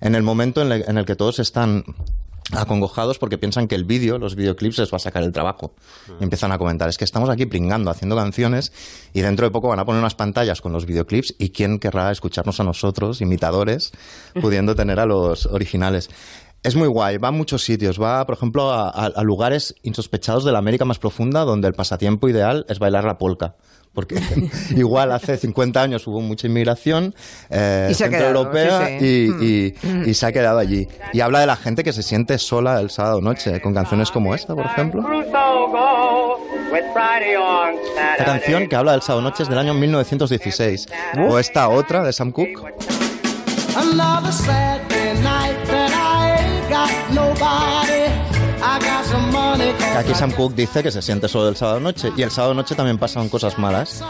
[0.01, 1.83] en el momento en el que todos están
[2.51, 5.73] acongojados porque piensan que el vídeo, los videoclips, les va a sacar el trabajo.
[6.19, 8.71] Y empiezan a comentar, es que estamos aquí pringando, haciendo canciones,
[9.13, 12.11] y dentro de poco van a poner unas pantallas con los videoclips, y quién querrá
[12.11, 13.91] escucharnos a nosotros, imitadores,
[14.41, 16.09] pudiendo tener a los originales.
[16.61, 20.43] Es muy guay, va a muchos sitios, va, por ejemplo, a, a- a lugares insospechados
[20.43, 23.55] de la América más profunda, donde el pasatiempo ideal es bailar la polka.
[23.93, 24.15] Porque
[24.75, 27.13] igual hace 50 años hubo mucha inmigración
[27.49, 29.35] eh, centroeuropea sí, sí.
[29.41, 30.87] y- y- y se ha quedado allí.
[31.13, 34.35] Y habla de la gente que se siente sola el sábado noche, con canciones como
[34.35, 35.01] esta, por ejemplo.
[38.11, 40.87] Esta canción que habla del sábado noche es del año 1916.
[41.27, 42.53] O esta otra de Sam Cooke.
[49.99, 52.11] Aquí Sam Cooke dice que se siente solo el sábado noche.
[52.15, 54.03] Y el sábado noche también pasan cosas malas.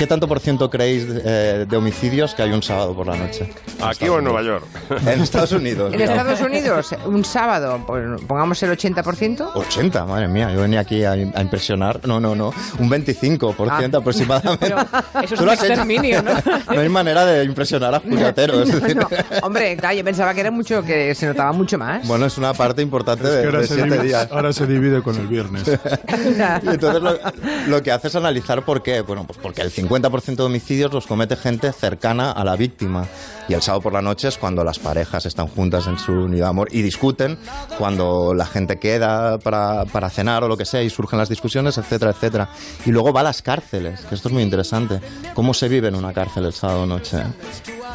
[0.00, 3.52] ¿Qué tanto por ciento creéis eh, de homicidios que hay un sábado por la noche?
[3.82, 4.64] ¿Aquí o en Nueva York?
[5.06, 5.92] En Estados Unidos.
[5.92, 6.00] En.
[6.00, 9.50] Estados Unidos, un sábado, pues, pongamos el 80%.
[9.54, 12.00] 80, madre mía, yo venía aquí a, a impresionar.
[12.08, 13.54] No, no, no, un 25%
[13.94, 13.98] Ah.
[13.98, 14.58] aproximadamente.
[14.68, 14.78] Pero
[15.22, 16.30] eso es un exterminio, ¿no?
[16.74, 18.70] No hay manera de impresionar a puñateros.
[18.70, 19.06] es decir, No,
[19.42, 22.08] hombre, claro, yo pensaba que era mucho, que se notaba mucho más.
[22.08, 24.28] Bueno, es una parte importante Es de, que ahora de se, siete divide, días.
[24.30, 25.64] ahora se divide con el viernes.
[25.68, 27.18] Y entonces lo,
[27.66, 29.02] lo que hace es analizar por qué.
[29.02, 33.08] Bueno, pues porque el 50% de homicidios los comete gente cercana a la víctima.
[33.48, 36.44] Y el sábado por la noche es cuando las parejas están juntas en su unidad
[36.44, 37.36] de amor y discuten,
[37.76, 41.76] cuando la gente queda para, para cenar o lo que sea y surgen las discusiones,
[41.76, 42.48] etcétera, etcétera.
[42.86, 45.00] Y luego va a las cárceles, que esto es muy interesante.
[45.34, 47.18] ¿Cómo se vive en una cárcel el sábado noche?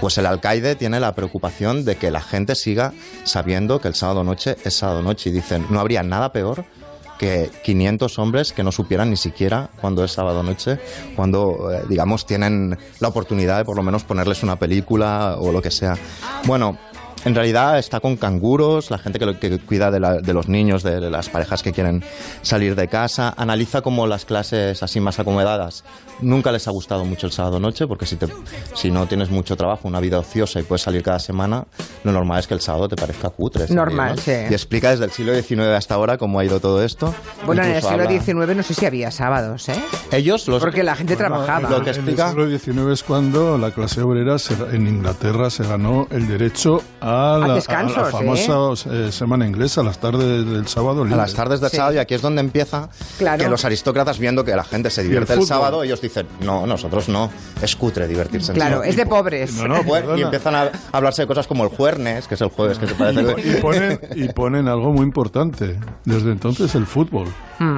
[0.02, 2.92] Pues el alcaide tiene la preocupación de que la gente siga
[3.24, 6.66] sabiendo que el sábado noche es sábado noche y dicen, no habría nada peor
[7.18, 10.80] que 500 hombres que no supieran ni siquiera cuando es sábado noche,
[11.16, 15.62] cuando, eh, digamos, tienen la oportunidad de por lo menos ponerles una película o lo
[15.62, 15.98] que sea.
[16.46, 16.78] Bueno,
[17.26, 20.48] en realidad está con canguros, la gente que, lo- que cuida de, la- de los
[20.48, 22.04] niños, de, de las parejas que quieren
[22.42, 25.84] salir de casa, analiza cómo las clases así más acomodadas
[26.22, 28.28] nunca les ha gustado mucho el sábado noche, porque si, te,
[28.74, 31.66] si no tienes mucho trabajo, una vida ociosa y puedes salir cada semana,
[32.06, 33.68] lo normal es que el sábado te parezca cutre.
[33.70, 34.22] Normal, ¿no?
[34.22, 34.32] sí.
[34.50, 37.14] Y explica desde el siglo XIX hasta ahora cómo ha ido todo esto.
[37.46, 39.76] Bueno, en el Incluso siglo habla- XIX no sé si había sábados, ¿eh?
[40.12, 40.62] Ellos, los...
[40.64, 41.70] Porque la gente trabajaba.
[41.70, 45.50] Lo que En explica- el siglo XIX es cuando la clase obrera se- en Inglaterra
[45.50, 49.98] se ganó el derecho a la, descansos, a la famosa eh, semana inglesa, a las
[50.00, 51.18] tardes del sábado A libre.
[51.18, 51.78] las tardes del Sí.
[51.78, 53.44] sábado, y aquí es donde empieza Claro.
[53.44, 55.48] que los aristócratas, viendo que la gente se divierte el, fútbol.
[55.48, 57.30] sábado, ellos dicen, no, nosotros no,
[57.62, 58.90] es cutre divertirse el Claro, sábado".
[58.90, 59.54] es de pobres.
[59.54, 62.78] No, no, y empiezan a hablarse de cosas como el jueves, que es el jueves
[62.80, 65.80] que se parece Y ponen, y ponen algo muy importante.
[66.04, 67.28] Desde entonces el fútbol.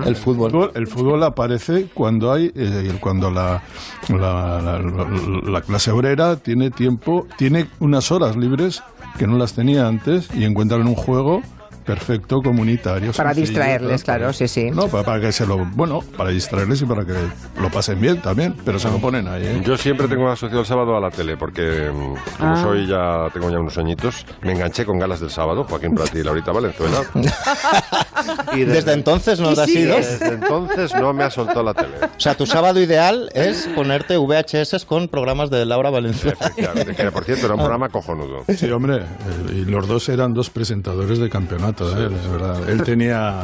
[0.05, 0.51] el fútbol.
[0.51, 3.61] fútbol- el fútbol aparece cuando hay eh, cuando la,
[4.09, 5.09] la, la- la-
[5.51, 8.81] la clase obrera tiene tiempo, tiene unas horas libres
[9.17, 11.41] que no las tenía antes y encuentran un juego
[11.87, 14.69] perfecto comunitario Para sencillo, distraerles, claro, sí, sí.
[14.69, 17.13] no para, para que se lo bueno para distraerles y para que
[17.59, 19.61] lo pasen bien también pero se lo ponen ahí ¿eh?
[19.65, 22.61] Yo siempre tengo asociado el sábado a la tele, porque mm, como Ah.
[22.61, 26.23] soy ya, tengo ya unos añitos, me enganché con galas del sábado, Joaquín Prati y
[26.23, 27.01] Laurita Valenzuela.
[28.55, 29.95] y Desde entonces no te has ido.
[29.95, 31.95] Desde entonces no me ha soltado la tele.
[32.03, 36.37] O sea, tu sábado ideal es ponerte VHS con programas de Laura Valenzuela.
[36.39, 38.43] Efectivamente, que por cierto era un programa cojonudo.
[38.47, 42.09] sí hombre eh, y los dos eran dos presentadores de campeonato ¿eh?
[42.31, 43.43] verdad él tenía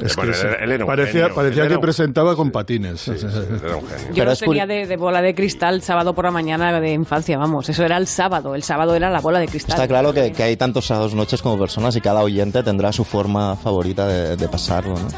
[0.00, 2.34] Es Bueno, que él- se- él era un parecía genio, parecía él que un- presentaba
[2.34, 3.00] con patines.
[3.00, 4.06] Sí, sí, era un genio.
[4.08, 6.92] Yo Pero lo es tenía de, de bola de cristal sábado por la mañana de
[6.92, 7.68] infancia, vamos.
[7.68, 8.54] Eso era el sábado.
[8.54, 9.74] El sábado era la bola de cristal.
[9.74, 13.04] Está claro que, que hay tantos sábados noches como personas y cada oyente tendrá su
[13.04, 15.08] forma favorita de, de pasarlo, ¿no?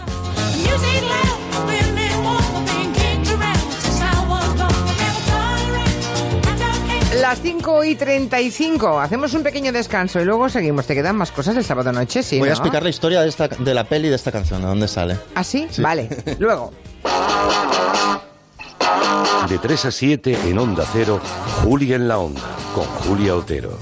[7.35, 9.01] Las 5 y 35.
[9.01, 10.87] Hacemos un pequeño descanso y luego seguimos.
[10.87, 12.23] ¿Te quedan más cosas el sábado noche?
[12.23, 14.69] Sí, Voy a explicar la historia de, esta, de la peli de esta canción, de
[14.69, 15.19] dónde sale.
[15.35, 15.67] ¿Ah, sí?
[15.79, 16.09] Vale.
[16.39, 16.73] Luego.
[19.49, 21.21] De 3 a 7 en Onda Cero,
[21.65, 22.41] Julia en la Onda,
[22.73, 23.81] con Julia Otero.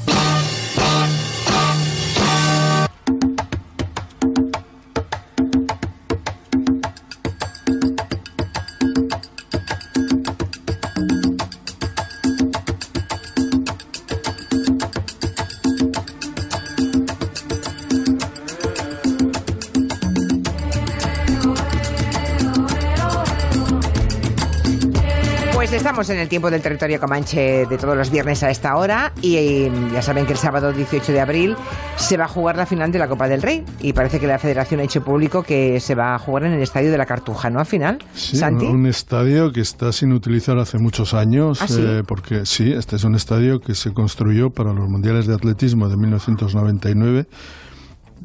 [26.03, 29.37] Estamos en el tiempo del territorio comanche de todos los viernes a esta hora y
[29.37, 31.57] eh, ya saben que el sábado 18 de abril
[31.97, 34.41] se va a jugar la final de la Copa del Rey y parece que la
[34.41, 37.51] federación ha hecho público que se va a jugar en el estadio de la Cartuja,
[37.51, 37.61] ¿no?
[37.61, 38.67] Al final, Sí, Santi.
[38.67, 41.77] un estadio que está sin utilizar hace muchos años, ¿Ah, sí?
[41.87, 45.89] eh, porque sí, este es un estadio que se construyó para los Mundiales de Atletismo
[45.89, 47.27] de 1999,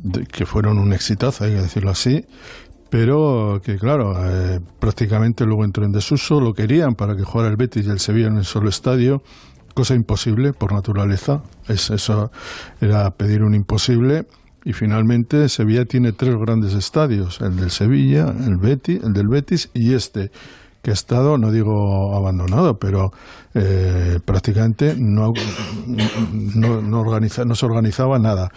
[0.02, 2.26] de- que fueron un exitazo, hay que decirlo así,
[2.90, 7.58] pero que claro, eh, prácticamente luego entró en desuso, lo querían para que jugara el
[7.58, 9.22] Betis y el Sevilla en el solo estadio,
[9.74, 12.32] cosa imposible por naturaleza, es, eso
[12.82, 14.26] era pedir un imposible.
[14.66, 19.70] Y finalmente Sevilla tiene tres grandes estadios, el del Sevilla, el Betis, el del Betis
[19.74, 20.32] y este
[20.82, 23.12] que ha estado, no digo abandonado, pero
[23.54, 25.34] eh, prácticamente no,
[26.56, 28.52] no, no, organiza- no se organizaba nada.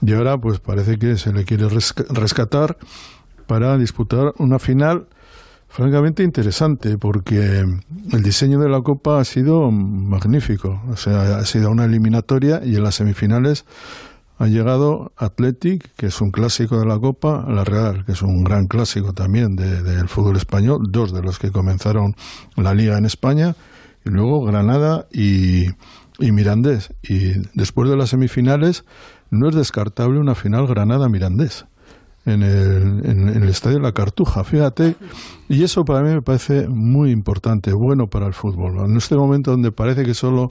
[0.00, 2.76] Y ahora pues parece que se le quiere resca- rescatar
[3.42, 5.06] para disputar una final
[5.68, 7.64] francamente interesante porque
[8.12, 10.82] el diseño de la Copa ha sido magnífico.
[10.90, 13.64] O sea, ha sido una eliminatoria y en las semifinales
[14.38, 18.42] ha llegado Athletic, que es un clásico de la Copa, la Real, que es un
[18.44, 22.16] gran clásico también de- del fútbol español, dos de los que comenzaron
[22.56, 23.54] la liga en España,
[24.04, 25.66] y luego Granada y,
[26.18, 26.92] y Mirandés.
[27.02, 28.84] Y después de las semifinales
[29.30, 31.66] no es descartable una final Granada-Mirandés
[32.24, 34.96] en el, en, en el estadio la Cartuja, fíjate,
[35.48, 38.78] y eso para mí me parece muy importante, bueno para el fútbol.
[38.88, 40.50] En este momento donde parece que solo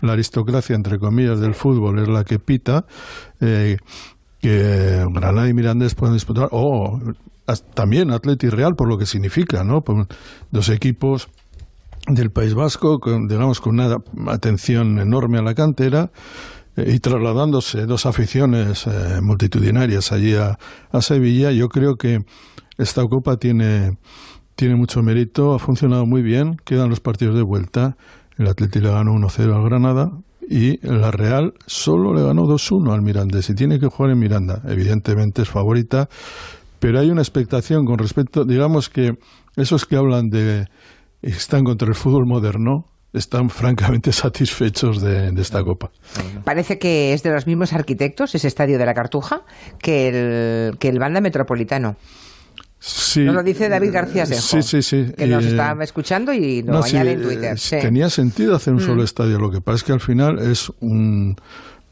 [0.00, 2.86] la aristocracia, entre comillas, del fútbol es la que pita,
[3.40, 3.76] eh,
[4.40, 7.00] que Granada y Mirandés pueden disputar, o
[7.46, 9.84] as- también Atleti Real, por lo que significa, ¿no?
[10.50, 11.28] Dos equipos
[12.08, 16.10] del País Vasco, digamos, con una atención enorme a la cantera,
[16.76, 20.58] y trasladándose dos aficiones eh, multitudinarias allí a,
[20.90, 22.24] a Sevilla, yo creo que
[22.78, 23.98] esta Copa tiene,
[24.56, 27.96] tiene mucho mérito, ha funcionado muy bien, quedan los partidos de vuelta,
[28.38, 30.12] el Atleti le ganó 1-0 al Granada
[30.48, 34.62] y la Real solo le ganó 2-1 al Mirandés y tiene que jugar en Miranda,
[34.66, 36.08] evidentemente es favorita,
[36.78, 39.18] pero hay una expectación con respecto, digamos que
[39.56, 40.66] esos que hablan de
[41.20, 45.90] están contra el fútbol moderno, están francamente satisfechos de, de esta copa.
[46.44, 49.42] Parece que es de los mismos arquitectos, ese estadio de la Cartuja,
[49.78, 50.08] que
[50.70, 51.96] el, que el Banda Metropolitano.
[52.84, 55.12] Sí, Nos lo dice David García Senjo, Sí, sí, sí.
[55.16, 57.58] que nos Eh, está escuchando y lo no, sí, añade en eh, Twitter.
[57.58, 57.76] sí.
[57.80, 58.86] Tenía sentido hacer un Mm.
[58.86, 59.38] solo estadio.
[59.38, 61.36] Lo que pasa es que al final es un,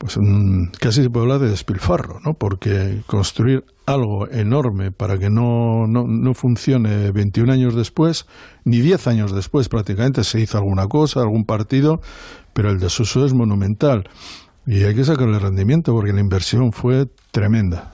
[0.01, 2.33] pues un, casi se puede hablar de despilfarro, ¿no?
[2.33, 8.25] Porque construir algo enorme para que no, no, no funcione 21 años después,
[8.65, 12.01] ni 10 años después prácticamente se hizo alguna cosa, algún partido,
[12.55, 14.09] pero el desuso es monumental.
[14.67, 17.93] Y hay que sacarle rendimiento porque la inversión fue tremenda.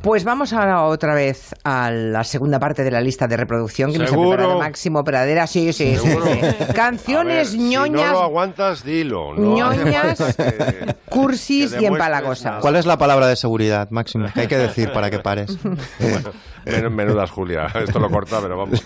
[0.00, 3.98] Pues vamos ahora otra vez a la segunda parte de la lista de reproducción que
[3.98, 4.30] nos ha ¿Seguro?
[4.36, 5.46] preparado Máximo Pradera.
[5.48, 6.08] Sí, sí, sí.
[6.08, 6.24] ¿Seguro?
[6.26, 6.40] sí.
[6.74, 9.34] Canciones Si ñoñas, no lo aguantas, dilo.
[9.34, 12.60] No ñoñas, que- cursis que y nada.
[12.60, 14.28] ¿Cuál es la palabra de seguridad, Máximo?
[14.32, 15.58] ¿Qué hay que decir para que pares?
[16.64, 17.66] Men- Menudas, Julia.
[17.74, 18.80] Esto lo corta, pero vamos.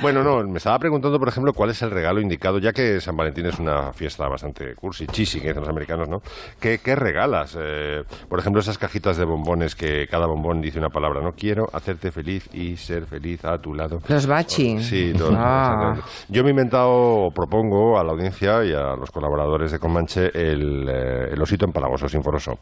[0.00, 3.16] Bueno, no, me estaba preguntando, por ejemplo, cuál es el regalo indicado, ya que San
[3.16, 6.20] Valentín es una fiesta bastante cursi, chisi, que dicen los americanos, ¿no?
[6.60, 7.56] ¿Qué, qué regalas?
[7.56, 11.32] Eh, por ejemplo, esas cajitas de bombones que cada bombón dice una palabra, ¿no?
[11.32, 14.00] Quiero hacerte feliz y ser feliz a tu lado.
[14.08, 14.82] Los bachi.
[14.82, 15.34] Sí, todo.
[15.36, 15.94] Ah.
[16.28, 20.30] Yo me he inventado, o propongo a la audiencia y a los colaboradores de Comanche
[20.34, 22.58] el, eh, el osito empalagoso, sinforoso.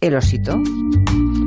[0.00, 0.56] ¿El osito?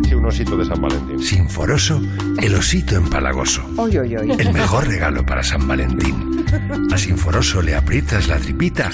[0.04, 1.19] Sí, un osito de San Valentín.
[1.19, 2.02] Sinforoso,
[2.41, 3.62] el osito empalagoso.
[3.78, 4.32] Oy, oy, oy.
[4.38, 6.45] El mejor regalo para San Valentín.
[6.91, 8.89] A Sinforoso le aprietas la tripita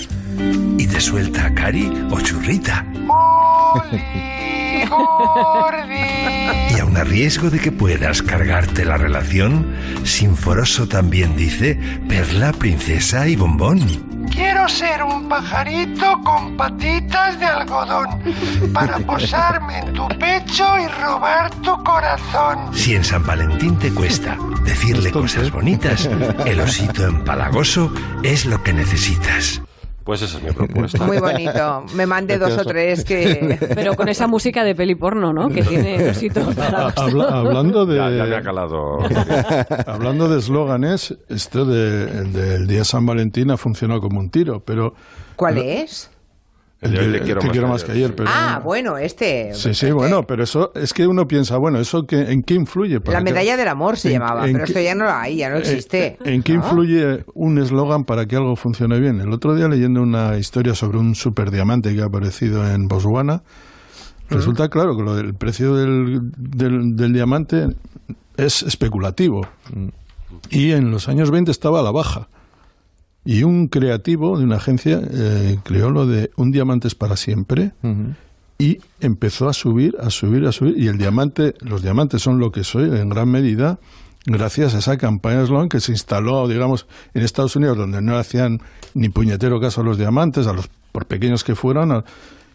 [0.78, 2.86] y te suelta cari o churrita.
[6.76, 13.28] Y aun a riesgo de que puedas cargarte la relación, Sinforoso también dice perla, princesa
[13.28, 13.80] y bombón.
[14.32, 18.22] Quiero ser un pajarito con patitas de algodón
[18.74, 22.74] para posarme en tu pecho y robar tu corazón.
[22.74, 26.10] Si en San Valentín te cuesta decirle cosas bonitas,
[26.46, 27.92] el osito empalagoso
[28.24, 29.62] es lo que necesitas.
[30.08, 31.06] Pues esa es mi propuesta.
[31.06, 31.84] Muy bonito.
[31.94, 33.60] Me mande dos o tres que...
[33.76, 35.50] Pero con esa música de peli porno, ¿no?
[35.50, 37.98] Que tiene osito para Habla- hablando de...
[37.98, 39.00] Ya, ya me ha calado.
[39.86, 44.62] Hablando de eslóganes, esto de- el del día San Valentín ha funcionado como un tiro,
[44.64, 44.94] pero...
[45.36, 46.10] ¿Cuál es?
[46.80, 48.30] El de- te quiero más que que ayer, pero...
[48.32, 49.52] Ah, bueno, este.
[49.56, 53.00] Sí, sí, bueno, pero eso es que uno piensa, bueno, ¿eso que, en qué influye?
[53.00, 55.22] para La que- medalla del amor se en- llamaba, en pero esto ya no la
[55.22, 56.06] hay, ya no existe.
[56.06, 56.60] Eh, ¿En qué ¿no?
[56.64, 59.20] influye un eslogan para que algo funcione bien?
[59.22, 63.42] El otro día leyendo una historia sobre un superdiamante que ha aparecido en Botswana,
[64.30, 67.70] resulta claro que lo del precio del, del- del diamante
[68.38, 69.48] es especulativo.
[70.52, 72.28] Y en los años 20 estaba a la baja.
[73.30, 77.74] Y un creativo de una agencia eh, creó lo de un diamante es para siempre
[78.58, 80.78] y empezó a subir, a subir, a subir.
[80.78, 83.80] Y el diamante, los diamantes son lo que soy en gran medida
[84.26, 88.62] gracias a esa campaña Sloan que se instaló, digamos, en Estados Unidos, donde no hacían
[88.94, 92.04] ni puñetero caso a los diamantes, a los por pequeños que fueran, a-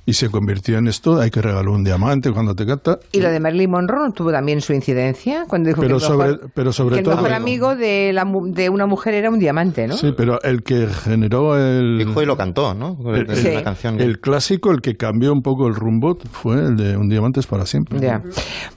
[0.05, 2.99] y se convirtió en esto, hay que regalar un diamante cuando te canta.
[3.13, 6.11] Y lo de Marilyn Monroe no tuvo también su incidencia cuando dijo Pero que, el
[6.11, 9.15] mejor, sobre- pero sobre que el todo- mejor amigo de, la, mu- de una mujer
[9.15, 9.97] era un diamante, ¿no?
[9.97, 11.99] Sí, pero el que generó el...
[11.99, 12.97] Dijo y lo cantó, ¿no?
[13.15, 13.49] El, Es Sí.
[13.49, 14.01] una canción.
[14.01, 17.47] el clásico, el que cambió un poco el rumbo, fue el de Un diamante es
[17.47, 18.01] para siempre.
[18.01, 18.23] Ya.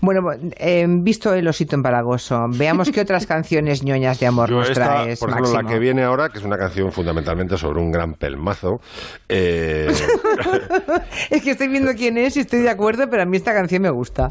[0.02, 0.22] Bueno,
[0.58, 4.86] eh, visto el osito empalagoso, veamos qué otras canciones ñoñas de amor Yo nos esta,
[4.86, 5.70] traes, por ejemplo, Máximo.
[5.70, 8.80] la que viene ahora, que es una canción fundamentalmente sobre un gran pelmazo.
[9.28, 9.88] eh,
[11.30, 13.82] Es que estoy viendo quién es y estoy de acuerdo, pero a mí esta canción
[13.82, 14.30] me gusta.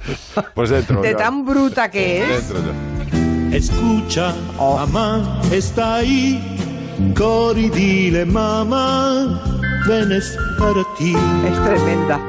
[0.54, 1.00] pues dentro.
[1.02, 1.16] De ya.
[1.16, 2.48] tan bruta que es.
[2.48, 3.56] Dentro ya.
[3.56, 6.58] Escucha, mamá está ahí.
[7.16, 9.42] Cori, dile, mamá,
[9.86, 11.14] ven es para ti.
[11.48, 12.20] Es tremenda.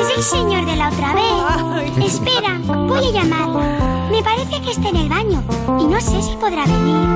[0.00, 2.12] Es el señor de la otra vez.
[2.12, 4.10] Espera, voy a llamar.
[4.10, 5.42] Me parece que está en el baño
[5.80, 7.08] y no sé si podrá venir.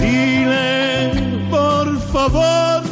[0.00, 2.82] Dile, por favor,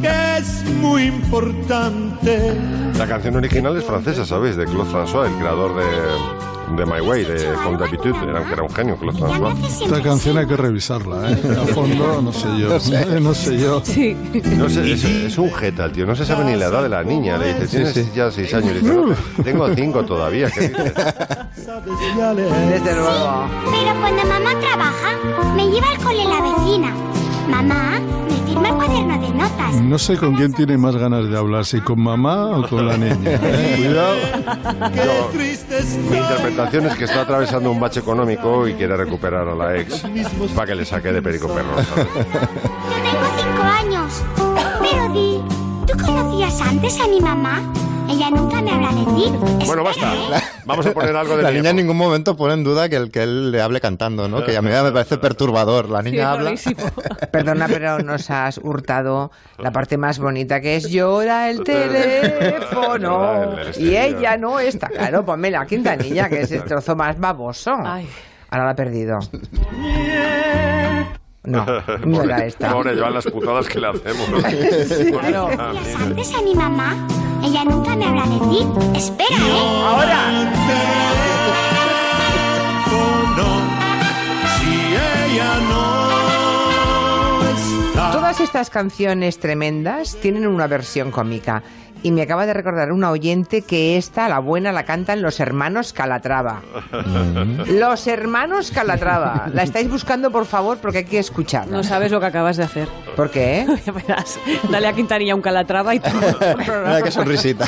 [0.00, 2.56] que es muy importante.
[2.98, 4.56] La canción original es francesa, ¿sabéis?
[4.56, 8.14] De Claude François, el creador de, de My Way, de Comme d'habitude.
[8.28, 9.54] Era, era un genio, Claude François.
[9.84, 11.38] Esta canción hay que revisarla, ¿eh?
[11.62, 12.68] A fondo, no sé yo.
[13.20, 13.80] No sé, yo.
[13.84, 14.16] Sí.
[14.56, 16.06] No sé, es, es un jeta, tío.
[16.06, 17.36] No se sabe ni la edad de la niña.
[17.38, 18.70] Le dice, tienes ya seis años.
[18.72, 20.50] Y dice, no, tengo cinco todavía.
[20.50, 20.94] ¿qué dices?
[21.64, 23.46] Desde luego.
[23.70, 26.94] Pero cuando mamá trabaja, me lleva al cole la vecina.
[27.48, 28.00] Mamá,
[28.64, 29.74] el cuaderno de notas.
[29.82, 32.96] No sé con quién tiene más ganas de hablar, si con mamá o con la
[32.96, 33.16] niña.
[33.42, 33.74] ¿eh?
[33.76, 34.16] Cuidado.
[34.94, 35.30] Yo-
[36.10, 40.04] mi interpretación es que está atravesando un bache económico y quiere recuperar a la ex
[40.54, 41.74] para que le saque de perico perro.
[41.82, 42.06] ¿sabes?
[42.14, 42.22] Yo
[43.02, 44.22] tengo cinco años.
[44.80, 45.40] Pero di,
[45.86, 47.60] ¿tú conocías antes a mi mamá?
[48.08, 49.32] Ella nunca me habla de ti.
[49.66, 50.12] Bueno, basta.
[50.66, 53.10] Vamos a poner algo de La niña en ningún momento pone en duda que, el,
[53.10, 54.44] que él le hable cantando, ¿no?
[54.44, 55.88] Que a mí me parece perturbador.
[55.88, 56.52] La niña habla.
[57.32, 63.58] Perdona, pero nos has hurtado la parte más bonita que es llora el teléfono El-
[63.76, 64.88] el y ella no está.
[64.88, 67.72] Claro, ponme la quintanilla, que es el trozo más baboso.
[67.72, 69.18] Ahora la he perdido.
[71.44, 71.66] No,
[72.06, 72.72] no era esta.
[72.72, 74.28] Pobre Joan, las putadas que le hacemos.
[74.48, 75.10] Sí.
[75.10, 75.50] Claro.
[75.50, 76.04] esta ¿Conocías mierda.
[76.06, 77.06] antes a mi mamá?
[77.44, 78.66] Ella nunca me habla de ti.
[78.96, 79.82] Espera, ¿eh?
[79.86, 80.50] Ahora.
[88.12, 91.62] Todas estas canciones tremendas tienen una versión cómica.
[92.04, 95.94] Y me acaba de recordar una oyente que esta, la buena, la cantan los hermanos
[95.94, 96.60] Calatrava.
[97.66, 99.48] Los hermanos Calatrava.
[99.54, 101.74] La estáis buscando, por favor, porque hay que escucharla.
[101.74, 102.88] No sabes lo que acabas de hacer.
[103.16, 103.64] ¿Por qué?
[104.06, 104.38] Verás.
[104.70, 106.12] Dale a Quintanilla un calatrava y todo.
[106.58, 107.66] Mira qué sonrisita.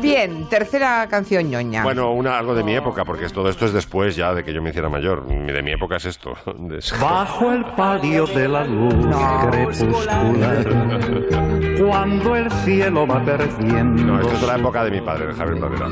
[0.00, 1.84] Bien, tercera canción ñoña.
[1.84, 4.60] Bueno, una, algo de mi época, porque todo esto es después ya de que yo
[4.60, 5.24] me hiciera mayor.
[5.26, 6.34] De mi época es esto.
[6.58, 8.92] De- Bajo el palio de la luz
[9.50, 10.66] crepuscular,
[11.78, 15.58] cuando el cielo va perdiendo, No, esto es la época de mi padre, de Javier
[15.58, 15.86] Pradera.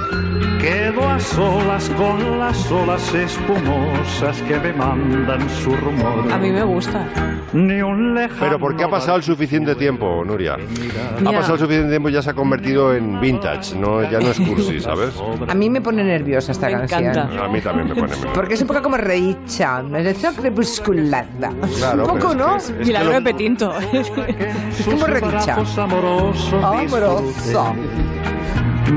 [0.61, 6.33] quedo a solas con las olas espumosas que me mandan su rumor.
[6.33, 7.05] A mí me gusta.
[7.53, 10.55] Ni un lejano Pero ¿por qué ha pasado el suficiente tiempo, Nuria?
[10.55, 11.33] Ha Ya.
[11.39, 14.41] pasado el suficiente tiempo y ya se ha convertido en vintage, no, ya no es
[14.41, 15.11] cursi, ¿sabes?
[15.49, 17.05] A mí me pone nerviosa esta Me canción.
[17.07, 17.45] encanta.
[17.45, 18.13] A mí también me pone...
[18.35, 21.51] Porque es un poco como redicha, es crepusculada.
[21.79, 22.57] Claro, un poco, ¿no?
[22.57, 23.73] es que- es que Milagro lo- de Petinto.
[23.93, 24.11] Es
[24.87, 26.65] como brazos amorosos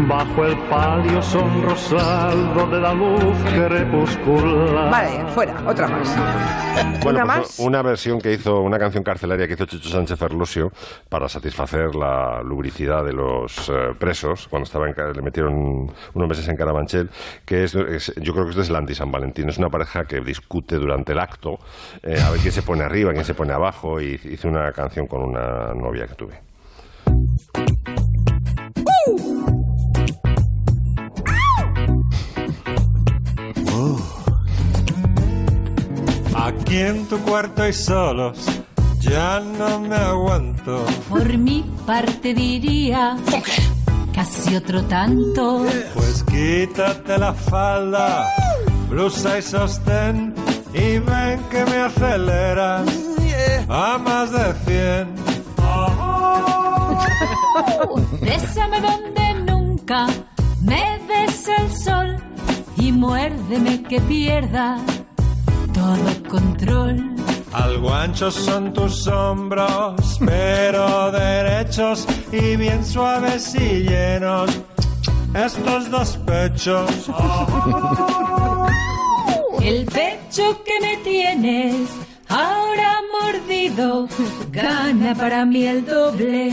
[0.07, 4.91] Bajo el palio sonrosado de la luz crepuscular.
[4.91, 6.15] Vale, fuera, otra más.
[7.01, 7.59] Bueno, ¿Una pues, más?
[7.59, 10.71] Una versión que hizo, una canción carcelaria que hizo Chucho Sánchez Ferlosio
[11.09, 16.29] para satisfacer la lubricidad de los eh, presos cuando estaba en, ca- le metieron unos
[16.29, 17.09] meses en Carabanchel,
[17.45, 19.47] que es, es- yo creo que esto es el anti-San Valentín.
[19.49, 21.59] Es una pareja que discute durante el acto
[22.03, 25.07] eh, a ver quién se pone arriba, quién se pone abajo y hice una canción
[25.07, 26.39] con una novia que tuve.
[36.35, 38.37] Aquí en tu cuarto y solos,
[38.99, 40.85] ya no me aguanto.
[41.09, 43.17] Por mi parte diría
[44.13, 45.65] casi otro tanto.
[45.93, 48.27] Pues quítate la falda,
[48.89, 50.33] blusa y sostén,
[50.73, 52.87] y ven que me aceleras
[53.67, 55.15] a más de cien.
[58.21, 60.07] Bésame donde nunca
[60.61, 62.17] me des el sol
[62.77, 64.77] y muérdeme que pierda
[65.73, 67.15] todo control.
[67.53, 74.49] Algo anchos son tus hombros, pero derechos y bien suaves y llenos.
[75.33, 77.09] Estos dos pechos.
[79.61, 81.89] El pecho que me tienes
[82.29, 84.07] ahora mordido
[84.51, 86.51] gana para mí el doble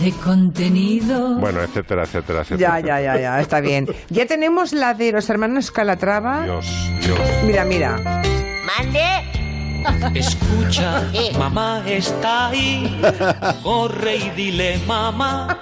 [0.00, 1.36] de contenido.
[1.36, 2.80] Bueno, etcétera, etcétera, etcétera.
[2.80, 3.86] Ya, ya, ya, ya, está bien.
[4.08, 6.44] Ya tenemos la de los hermanos Calatrava.
[6.44, 6.66] Dios,
[7.02, 7.18] Dios.
[7.44, 7.96] Mira, mira.
[8.64, 9.04] ¿Mande?
[10.14, 11.04] Escucha,
[11.38, 13.00] mamá está ahí.
[13.62, 15.58] Corre y dile, mamá,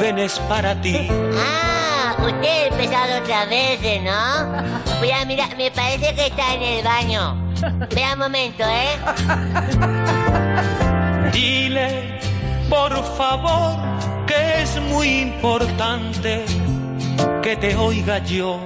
[0.00, 1.08] ven es para ti.
[1.36, 5.00] Ah, usted ha empezado otra vez, ¿eh, ¿no?
[5.00, 7.52] Mira, mira, me parece que está en el baño.
[7.82, 8.98] Espera un momento, ¿eh?
[11.32, 12.18] Dile,
[12.68, 13.76] por favor,
[14.26, 16.44] que es muy importante
[17.42, 18.60] que te oiga yo.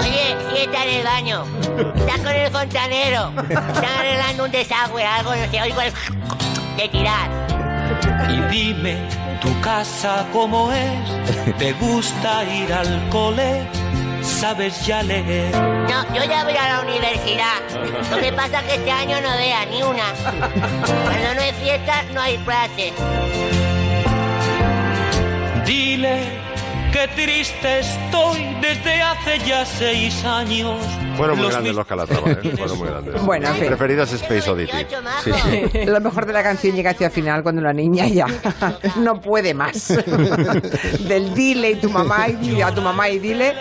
[0.00, 1.44] Oye, sí está en el baño.
[1.96, 3.32] Está con el fontanero.
[3.48, 5.92] Están arreglando un desagüe, algo, no sé, oigo el
[6.76, 7.30] de tirar.
[8.28, 8.96] Y dime,
[9.40, 13.66] tu casa cómo es, te gusta ir al cole,
[14.22, 15.81] sabes ya leer.
[15.92, 17.60] No, yo ya voy a la universidad.
[18.10, 20.04] Lo que pasa es que este año no vea ni una.
[21.04, 22.94] Cuando no hay fiesta, no hay clase.
[25.66, 26.51] Dile
[26.92, 30.78] que triste estoy desde hace ya seis años.
[31.16, 32.52] Fueron muy Los grandes los Calatrava, ¿eh?
[32.56, 33.22] Fueron muy grandes.
[33.22, 33.68] Bueno, en Mi fin.
[33.68, 35.84] preferido es Space Oddity.
[35.86, 38.26] Lo mejor de la canción llega hacia el final cuando la niña ya
[38.98, 39.88] no puede más.
[41.08, 43.54] Del dile y tu mamá y a tu mamá y dile.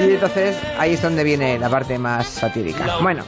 [0.00, 2.98] Y entonces ahí es donde viene la parte más satírica.
[3.02, 3.24] Bueno.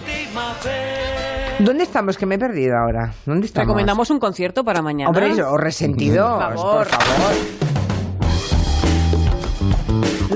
[1.59, 2.16] ¿Dónde estamos?
[2.16, 3.12] Que me he perdido ahora.
[3.26, 3.66] ¿Dónde estamos?
[3.66, 5.11] Recomendamos un concierto para mañana.
[5.11, 6.86] Hombre, o resentidos, Por favor.
[6.86, 7.67] por favor.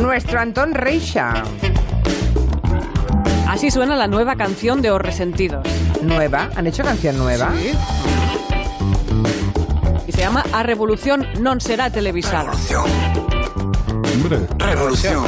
[0.02, 1.44] Nuestro Antón Reixa.
[3.48, 5.64] Así suena la nueva canción de Os Resentidos.
[6.02, 6.50] ¿Nueva?
[6.56, 7.52] ¿Han hecho canción nueva?
[7.56, 7.70] Sí.
[10.08, 12.50] Y se llama A Revolución non será televisada.
[13.86, 14.42] Hombre.
[14.58, 15.22] Revolución.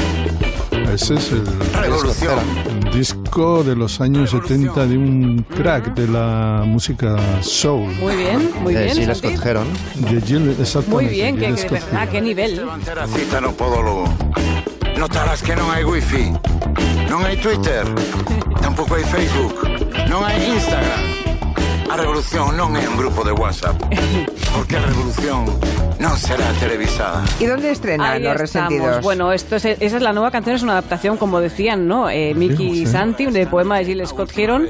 [0.91, 2.74] Ese es el, Revolución.
[2.95, 7.92] Disco de los años 70 de un crack de la música soul.
[8.01, 8.97] Muy bien, muy De bien.
[8.97, 9.36] Gilles Santi.
[9.36, 9.66] Scott Heron.
[9.97, 12.62] De Gilles- exactamente, Muy bien, que, Gilles que- ¿a qué nivel?
[13.42, 14.05] No podólogo.
[14.97, 16.30] Notarás que non hai wifi,
[17.11, 17.82] non hai Twitter,
[18.62, 19.66] tampouco hai Facebook,
[20.09, 21.14] non hai Instagram.
[21.95, 23.78] A revolución non é un grupo de WhatsApp,
[24.51, 25.47] porque a revolución
[26.03, 27.22] non será televisada.
[27.38, 28.74] ¿Y dónde estrenan Ahí Los estamos.
[28.74, 28.99] Resentidos?
[29.07, 32.11] Bueno, esto es, esa es la nueva canción, es una adaptación, como decían, ¿no?
[32.11, 32.90] Eh, Mickey Sí, sí.
[32.90, 34.66] Santi, de poema de Gilles Scott Heron.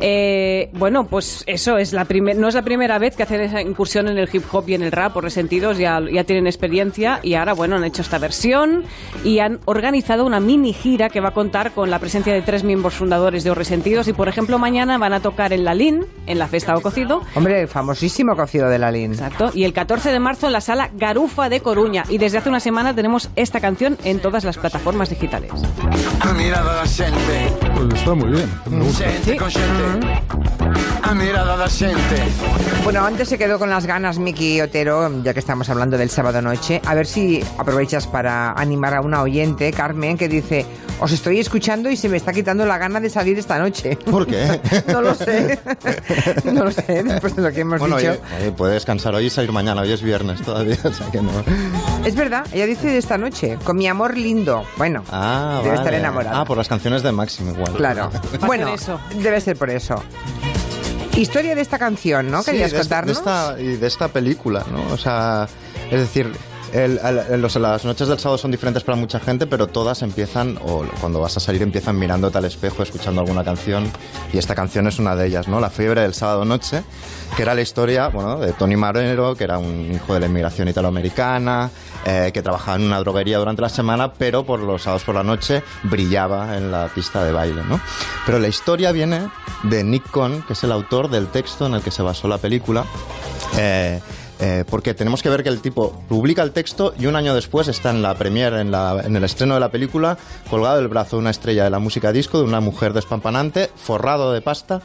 [0.00, 3.60] Eh, bueno, pues eso es la primer, no es la primera vez que hacen esa
[3.60, 7.20] incursión en el hip hop y en el rap, por resentidos, ya, ya tienen experiencia
[7.22, 8.82] y ahora, bueno, han hecho esta versión
[9.22, 12.64] y han organizado una mini gira que va a contar con la presencia de tres
[12.64, 16.04] miembros fundadores de Os Resentidos y, por ejemplo, mañana van a tocar en La Lin,
[16.26, 19.12] en la Festa o Cocido, Hombre, famosísimo cocido de la Lin.
[19.12, 19.50] Exacto.
[19.54, 22.04] Y el 14 de marzo en la sala Garufa de Coruña.
[22.08, 25.50] Y desde hace una semana tenemos esta canción en todas las plataformas digitales.
[27.74, 28.50] Pues está muy bien.
[28.70, 29.04] Me gusta.
[31.12, 32.16] A mirada da xente.
[32.84, 36.40] Bueno, antes se quedó con las ganas Miki Otero, ya que estamos hablando del sábado
[36.40, 36.80] noche.
[36.86, 40.64] A ver si aprovechas para animar a una oyente, Carmen, que dice:
[41.00, 43.96] Os estoy escuchando y se me está quitando la gana de salir esta noche.
[43.96, 44.58] ¿Por qué?
[44.88, 45.60] no lo sé.
[46.50, 48.12] no lo sé, después de lo que hemos Bueno, dicho.
[48.12, 49.82] oye, oye, puede descansar hoy y salir mañana.
[49.82, 51.30] Hoy es viernes todavía, o sea que no.
[52.06, 54.64] Es verdad, ella dice de esta noche, con mi amor lindo.
[54.78, 55.80] Bueno, Ah, debe vale.
[55.82, 56.40] estar enamorada.
[56.40, 57.74] Ah, por las canciones de Máximo igual.
[57.74, 58.10] Claro.
[58.46, 58.74] Bueno,
[59.22, 60.02] debe ser por eso.
[61.16, 62.42] Historia de esta canción, ¿no?
[62.42, 63.16] Sí, Querías esta- contarnos.
[63.16, 64.92] de esta, y de esta película, ¿no?
[64.92, 65.46] O sea,
[65.90, 66.32] es decir,
[66.72, 66.98] El-
[67.30, 70.84] el- los- las noches del sábado son diferentes para mucha gente, pero todas empiezan, o
[71.00, 73.90] cuando vas a salir, empiezan mirándote al espejo, escuchando alguna canción.
[74.32, 75.60] Y esta canción es una de ellas, ¿no?
[75.60, 76.82] La fiebre del sábado noche,
[77.36, 80.66] que era la historia, bueno, de Tony Marrero, que era un hijo de la inmigración
[80.68, 81.70] italoamericana,
[82.06, 85.22] eh, que trabajaba en una droguería durante la semana, pero por los sábados por la
[85.22, 87.80] noche brillaba en la pista de baile, ¿no?
[88.24, 89.28] Pero la historia viene
[89.64, 92.38] de Nick Cohn, que es el autor del texto en el que se basó la
[92.38, 92.84] película.
[93.58, 94.00] Eh,
[94.44, 97.68] eh, porque tenemos que ver que el tipo publica el texto y un año después
[97.68, 100.18] está en la premiere, en, la- en el estreno de la película,
[100.50, 104.32] colgado del brazo de una estrella de la música disco, de una mujer despampanante, forrado
[104.32, 104.82] de pasta,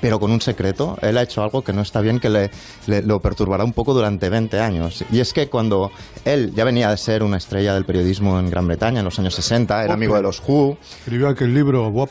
[0.00, 0.96] pero con un secreto.
[1.02, 2.50] Él ha hecho algo que no está bien, que le,
[2.86, 5.04] le- lo perturbará un poco durante 20 años.
[5.10, 5.90] Y es que cuando
[6.24, 9.34] él ya venía de ser una estrella del periodismo en Gran Bretaña en los años
[9.34, 10.76] 60, era amigo de los Who,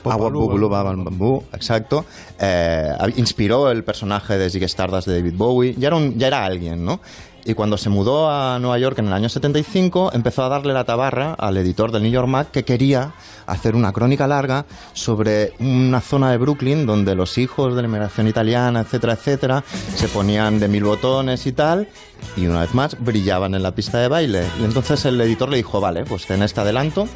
[0.10, 2.06] Escribió aquel libro Babal Bambú, exacto.
[2.40, 5.76] Eh, inspiró el personaje de Ziggy Stardust de David Bowie.
[5.78, 7.00] Ya era, un- ya era alguien, ¿no?
[7.48, 10.84] Y cuando se mudó a Nueva York en el año 75, empezó a darle la
[10.84, 13.14] tabarra al editor del New York Mag que quería
[13.46, 18.28] hacer una crónica larga sobre una zona de Brooklyn donde los hijos de la inmigración
[18.28, 19.64] italiana, etcétera, etcétera,
[19.96, 21.88] se ponían de mil botones y tal,
[22.36, 24.44] y una vez más brillaban en la pista de baile.
[24.60, 27.08] Y entonces el editor le dijo, vale, pues ten este adelanto,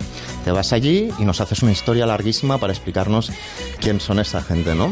[0.46, 3.32] te vas allí y nos haces una historia larguísima para explicarnos
[3.80, 4.92] quién son esa gente, ¿no?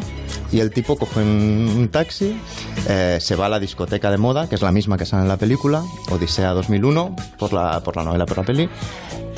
[0.52, 2.40] Y el tipo coge un, un taxi,
[2.88, 5.30] eh, se va a la discoteca de moda, que es la misma que sale en
[5.30, 8.70] la película, Odisea 2001, por la, por la novela, por la peli.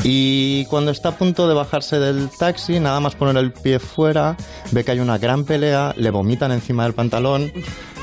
[0.03, 4.38] Y cuando está a punto de bajarse del taxi, nada más poner el pie fuera,
[4.71, 7.51] ve que hay una gran pelea, le vomitan encima del pantalón,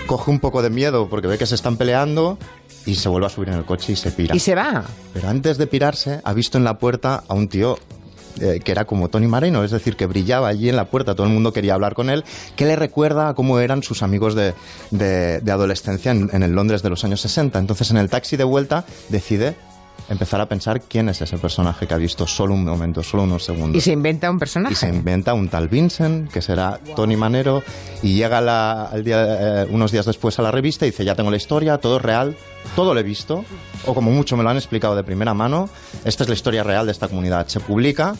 [0.07, 2.39] coge un poco de miedo porque ve que se están peleando
[2.87, 4.35] y se vuelve a subir en el coche y se pira.
[4.35, 4.85] Y se va.
[5.13, 7.79] Pero antes de pirarse, ha visto en la puerta a un tío
[8.41, 11.27] eh, que era como Tony Marino, es decir, que brillaba allí en la puerta, todo
[11.27, 12.23] el mundo quería hablar con él,
[12.55, 14.53] que le recuerda a cómo eran sus amigos de,
[14.91, 17.59] de- de adolescencia en, en el Londres de los años 60.
[17.59, 19.57] Entonces, en el taxi de vuelta, decide
[20.09, 23.45] empezar a pensar quién es ese personaje que ha visto solo un momento, solo unos
[23.45, 23.77] segundos.
[23.77, 24.75] Y se inventa un Y personaje.
[24.75, 27.63] se inventa un tal Vincent, que será Tony Manero,
[28.03, 31.15] y llega la- al día, eh, unos días después a la revista y dice, ya
[31.15, 32.37] tengo la historia, todo es real,
[32.75, 33.45] todo lo he visto,
[33.87, 35.69] o como mucho me lo han explicado de primera mano,
[36.05, 37.47] esta es la historia real de esta comunidad.
[37.49, 38.15] Se publica,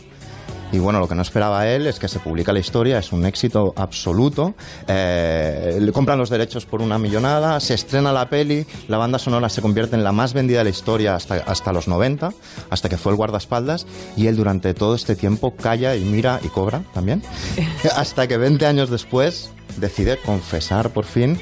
[0.73, 3.25] y bueno, lo que no esperaba él es que se publica la historia, es un
[3.25, 4.55] éxito absoluto.
[4.89, 9.49] Eh, le compran los derechos por una millonada, se estrena la peli, la banda sonora
[9.49, 12.33] se convierte en la más vendida de la historia hasta, hasta los 90,
[12.71, 13.87] hasta que fue el guardaespaldas,
[14.17, 17.23] y él durante todo este tiempo calla y mira y cobra también,
[17.97, 21.41] hasta que 20 años después decide confesar por fin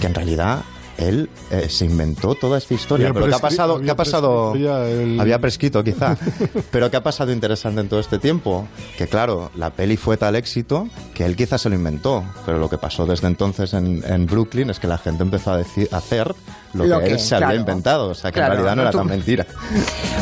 [0.00, 0.64] que en realidad
[0.98, 3.08] él eh, se inventó toda esta historia.
[3.08, 3.74] Había Pero ¿qué ha pasado?
[3.74, 4.54] había ¿Qué ha pasado?
[4.54, 6.16] el- Había prescrito, quizá.
[6.70, 8.66] Pero ¿qué ha pasado interesante en todo este tiempo?
[8.96, 12.24] Que claro, la peli fue tal éxito que él quizá se lo inventó.
[12.44, 15.58] Pero lo que pasó desde entonces en, en Brooklyn es que la gente empezó a,
[15.58, 16.34] decir, a hacer
[16.74, 18.08] lo, Lo que, que, él se había inventado.
[18.10, 18.98] O sea, que Claro, en realidad no no era tú.
[18.98, 19.46] tan mentira.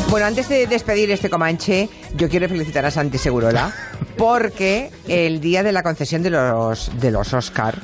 [0.09, 3.73] Bueno, antes de despedir este Comanche, yo quiero felicitar a Santi Segurola
[4.17, 7.75] porque el día de la concesión de los, de los Oscar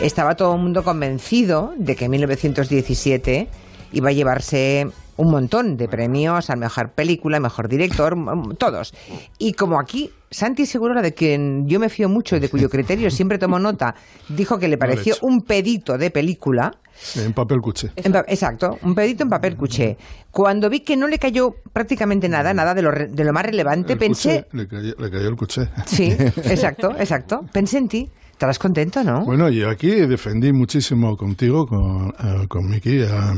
[0.00, 3.48] estaba todo el mundo convencido de que en 1917
[3.92, 8.16] iba a llevarse un montón de premios a mejor película, mejor director,
[8.58, 8.92] todos.
[9.38, 13.08] Y como aquí Santi Segurola, de quien yo me fío mucho y de cuyo criterio
[13.12, 13.94] siempre tomo nota,
[14.28, 16.72] dijo que le pareció un pedito de película,
[17.14, 17.90] En papel cuché.
[17.94, 19.96] en pa- exacto, un pedito en papel cuché.
[20.32, 23.44] Cuando vi que no le cayó prácticamente nada, nada de lo, re- de lo más
[23.46, 24.46] relevante, El pensé...
[24.50, 25.68] cuché, le, cayó, le cayó el cuché.
[25.86, 26.10] Sí,
[26.44, 27.44] exacto, exacto.
[27.52, 28.10] Pensé en ti.
[28.34, 29.24] Estarás contento, ¿no?
[29.24, 33.32] Bueno, y aquí defendí muchísimo contigo, con, eh, con Miki, a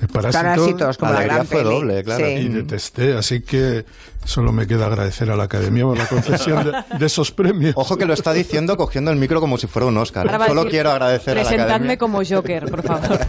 [0.00, 0.42] el Parásito.
[0.42, 1.70] Parásitos, como la gran fue peli.
[1.74, 2.24] doble, claro.
[2.26, 2.32] Sí.
[2.32, 3.84] Y detesté, así que
[4.24, 7.74] solo me queda agradecer a la Academia por la concesión de, de esos premios.
[7.76, 10.26] Ojo que lo está diciendo cogiendo el micro como si fuera un Oscar.
[10.30, 13.18] Ahora Solo decir, quiero agradecer a la Presentadme como Joker, por favor.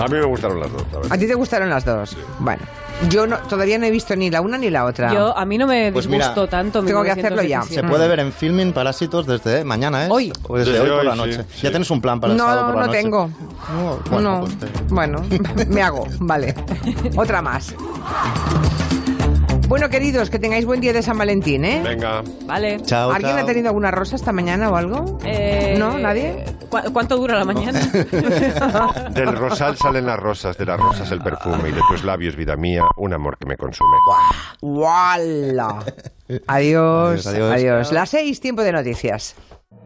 [0.00, 0.84] A mí me gustaron las dos.
[1.08, 2.16] ¿A ti te gustaron las dos?
[2.40, 2.62] Bueno,
[3.10, 5.12] yo no, todavía no he visto ni la una ni la otra.
[5.12, 6.82] Yo, a mí no me Pues mira, disgustó tanto.
[6.82, 7.60] tengo que hacerlo ya.
[7.60, 7.82] 1917.
[7.82, 10.08] Se puede ver en Filming Parásitos desde mañana, ¿eh?
[10.10, 10.32] Hoy.
[10.48, 11.44] O desde, Desde hoy por hoy, la noche.
[11.54, 11.62] sí.
[11.62, 13.02] Ya tienes un plan para el sábado no, por la no noche.
[13.02, 13.30] tengo.
[13.74, 14.40] No, bueno, no.
[14.40, 15.22] pues te- Bueno,
[15.68, 16.54] me hago, vale.
[17.16, 17.74] Otra más.
[19.68, 21.82] Bueno, queridos, que tengáis buen día de San Valentín, ¿eh?
[21.82, 22.22] Venga.
[22.44, 22.80] Vale.
[22.82, 23.42] Chao, ¿Alguien chao.
[23.42, 25.18] ha tenido alguna rosa esta mañana o algo?
[25.24, 25.98] Eh, ¿No?
[25.98, 26.44] ¿Nadie?
[26.68, 27.80] ¿cu- ¿Cuánto dura la mañana?
[29.10, 32.54] Del rosal salen las rosas, de las rosas el perfume y de tus labios, vida
[32.56, 33.96] mía, un amor que me consume.
[34.62, 35.78] ¡Wala!
[36.46, 37.52] Adiós, Adiós, adiós.
[37.52, 37.92] adiós.
[37.92, 39.34] Las seis, tiempo de noticias.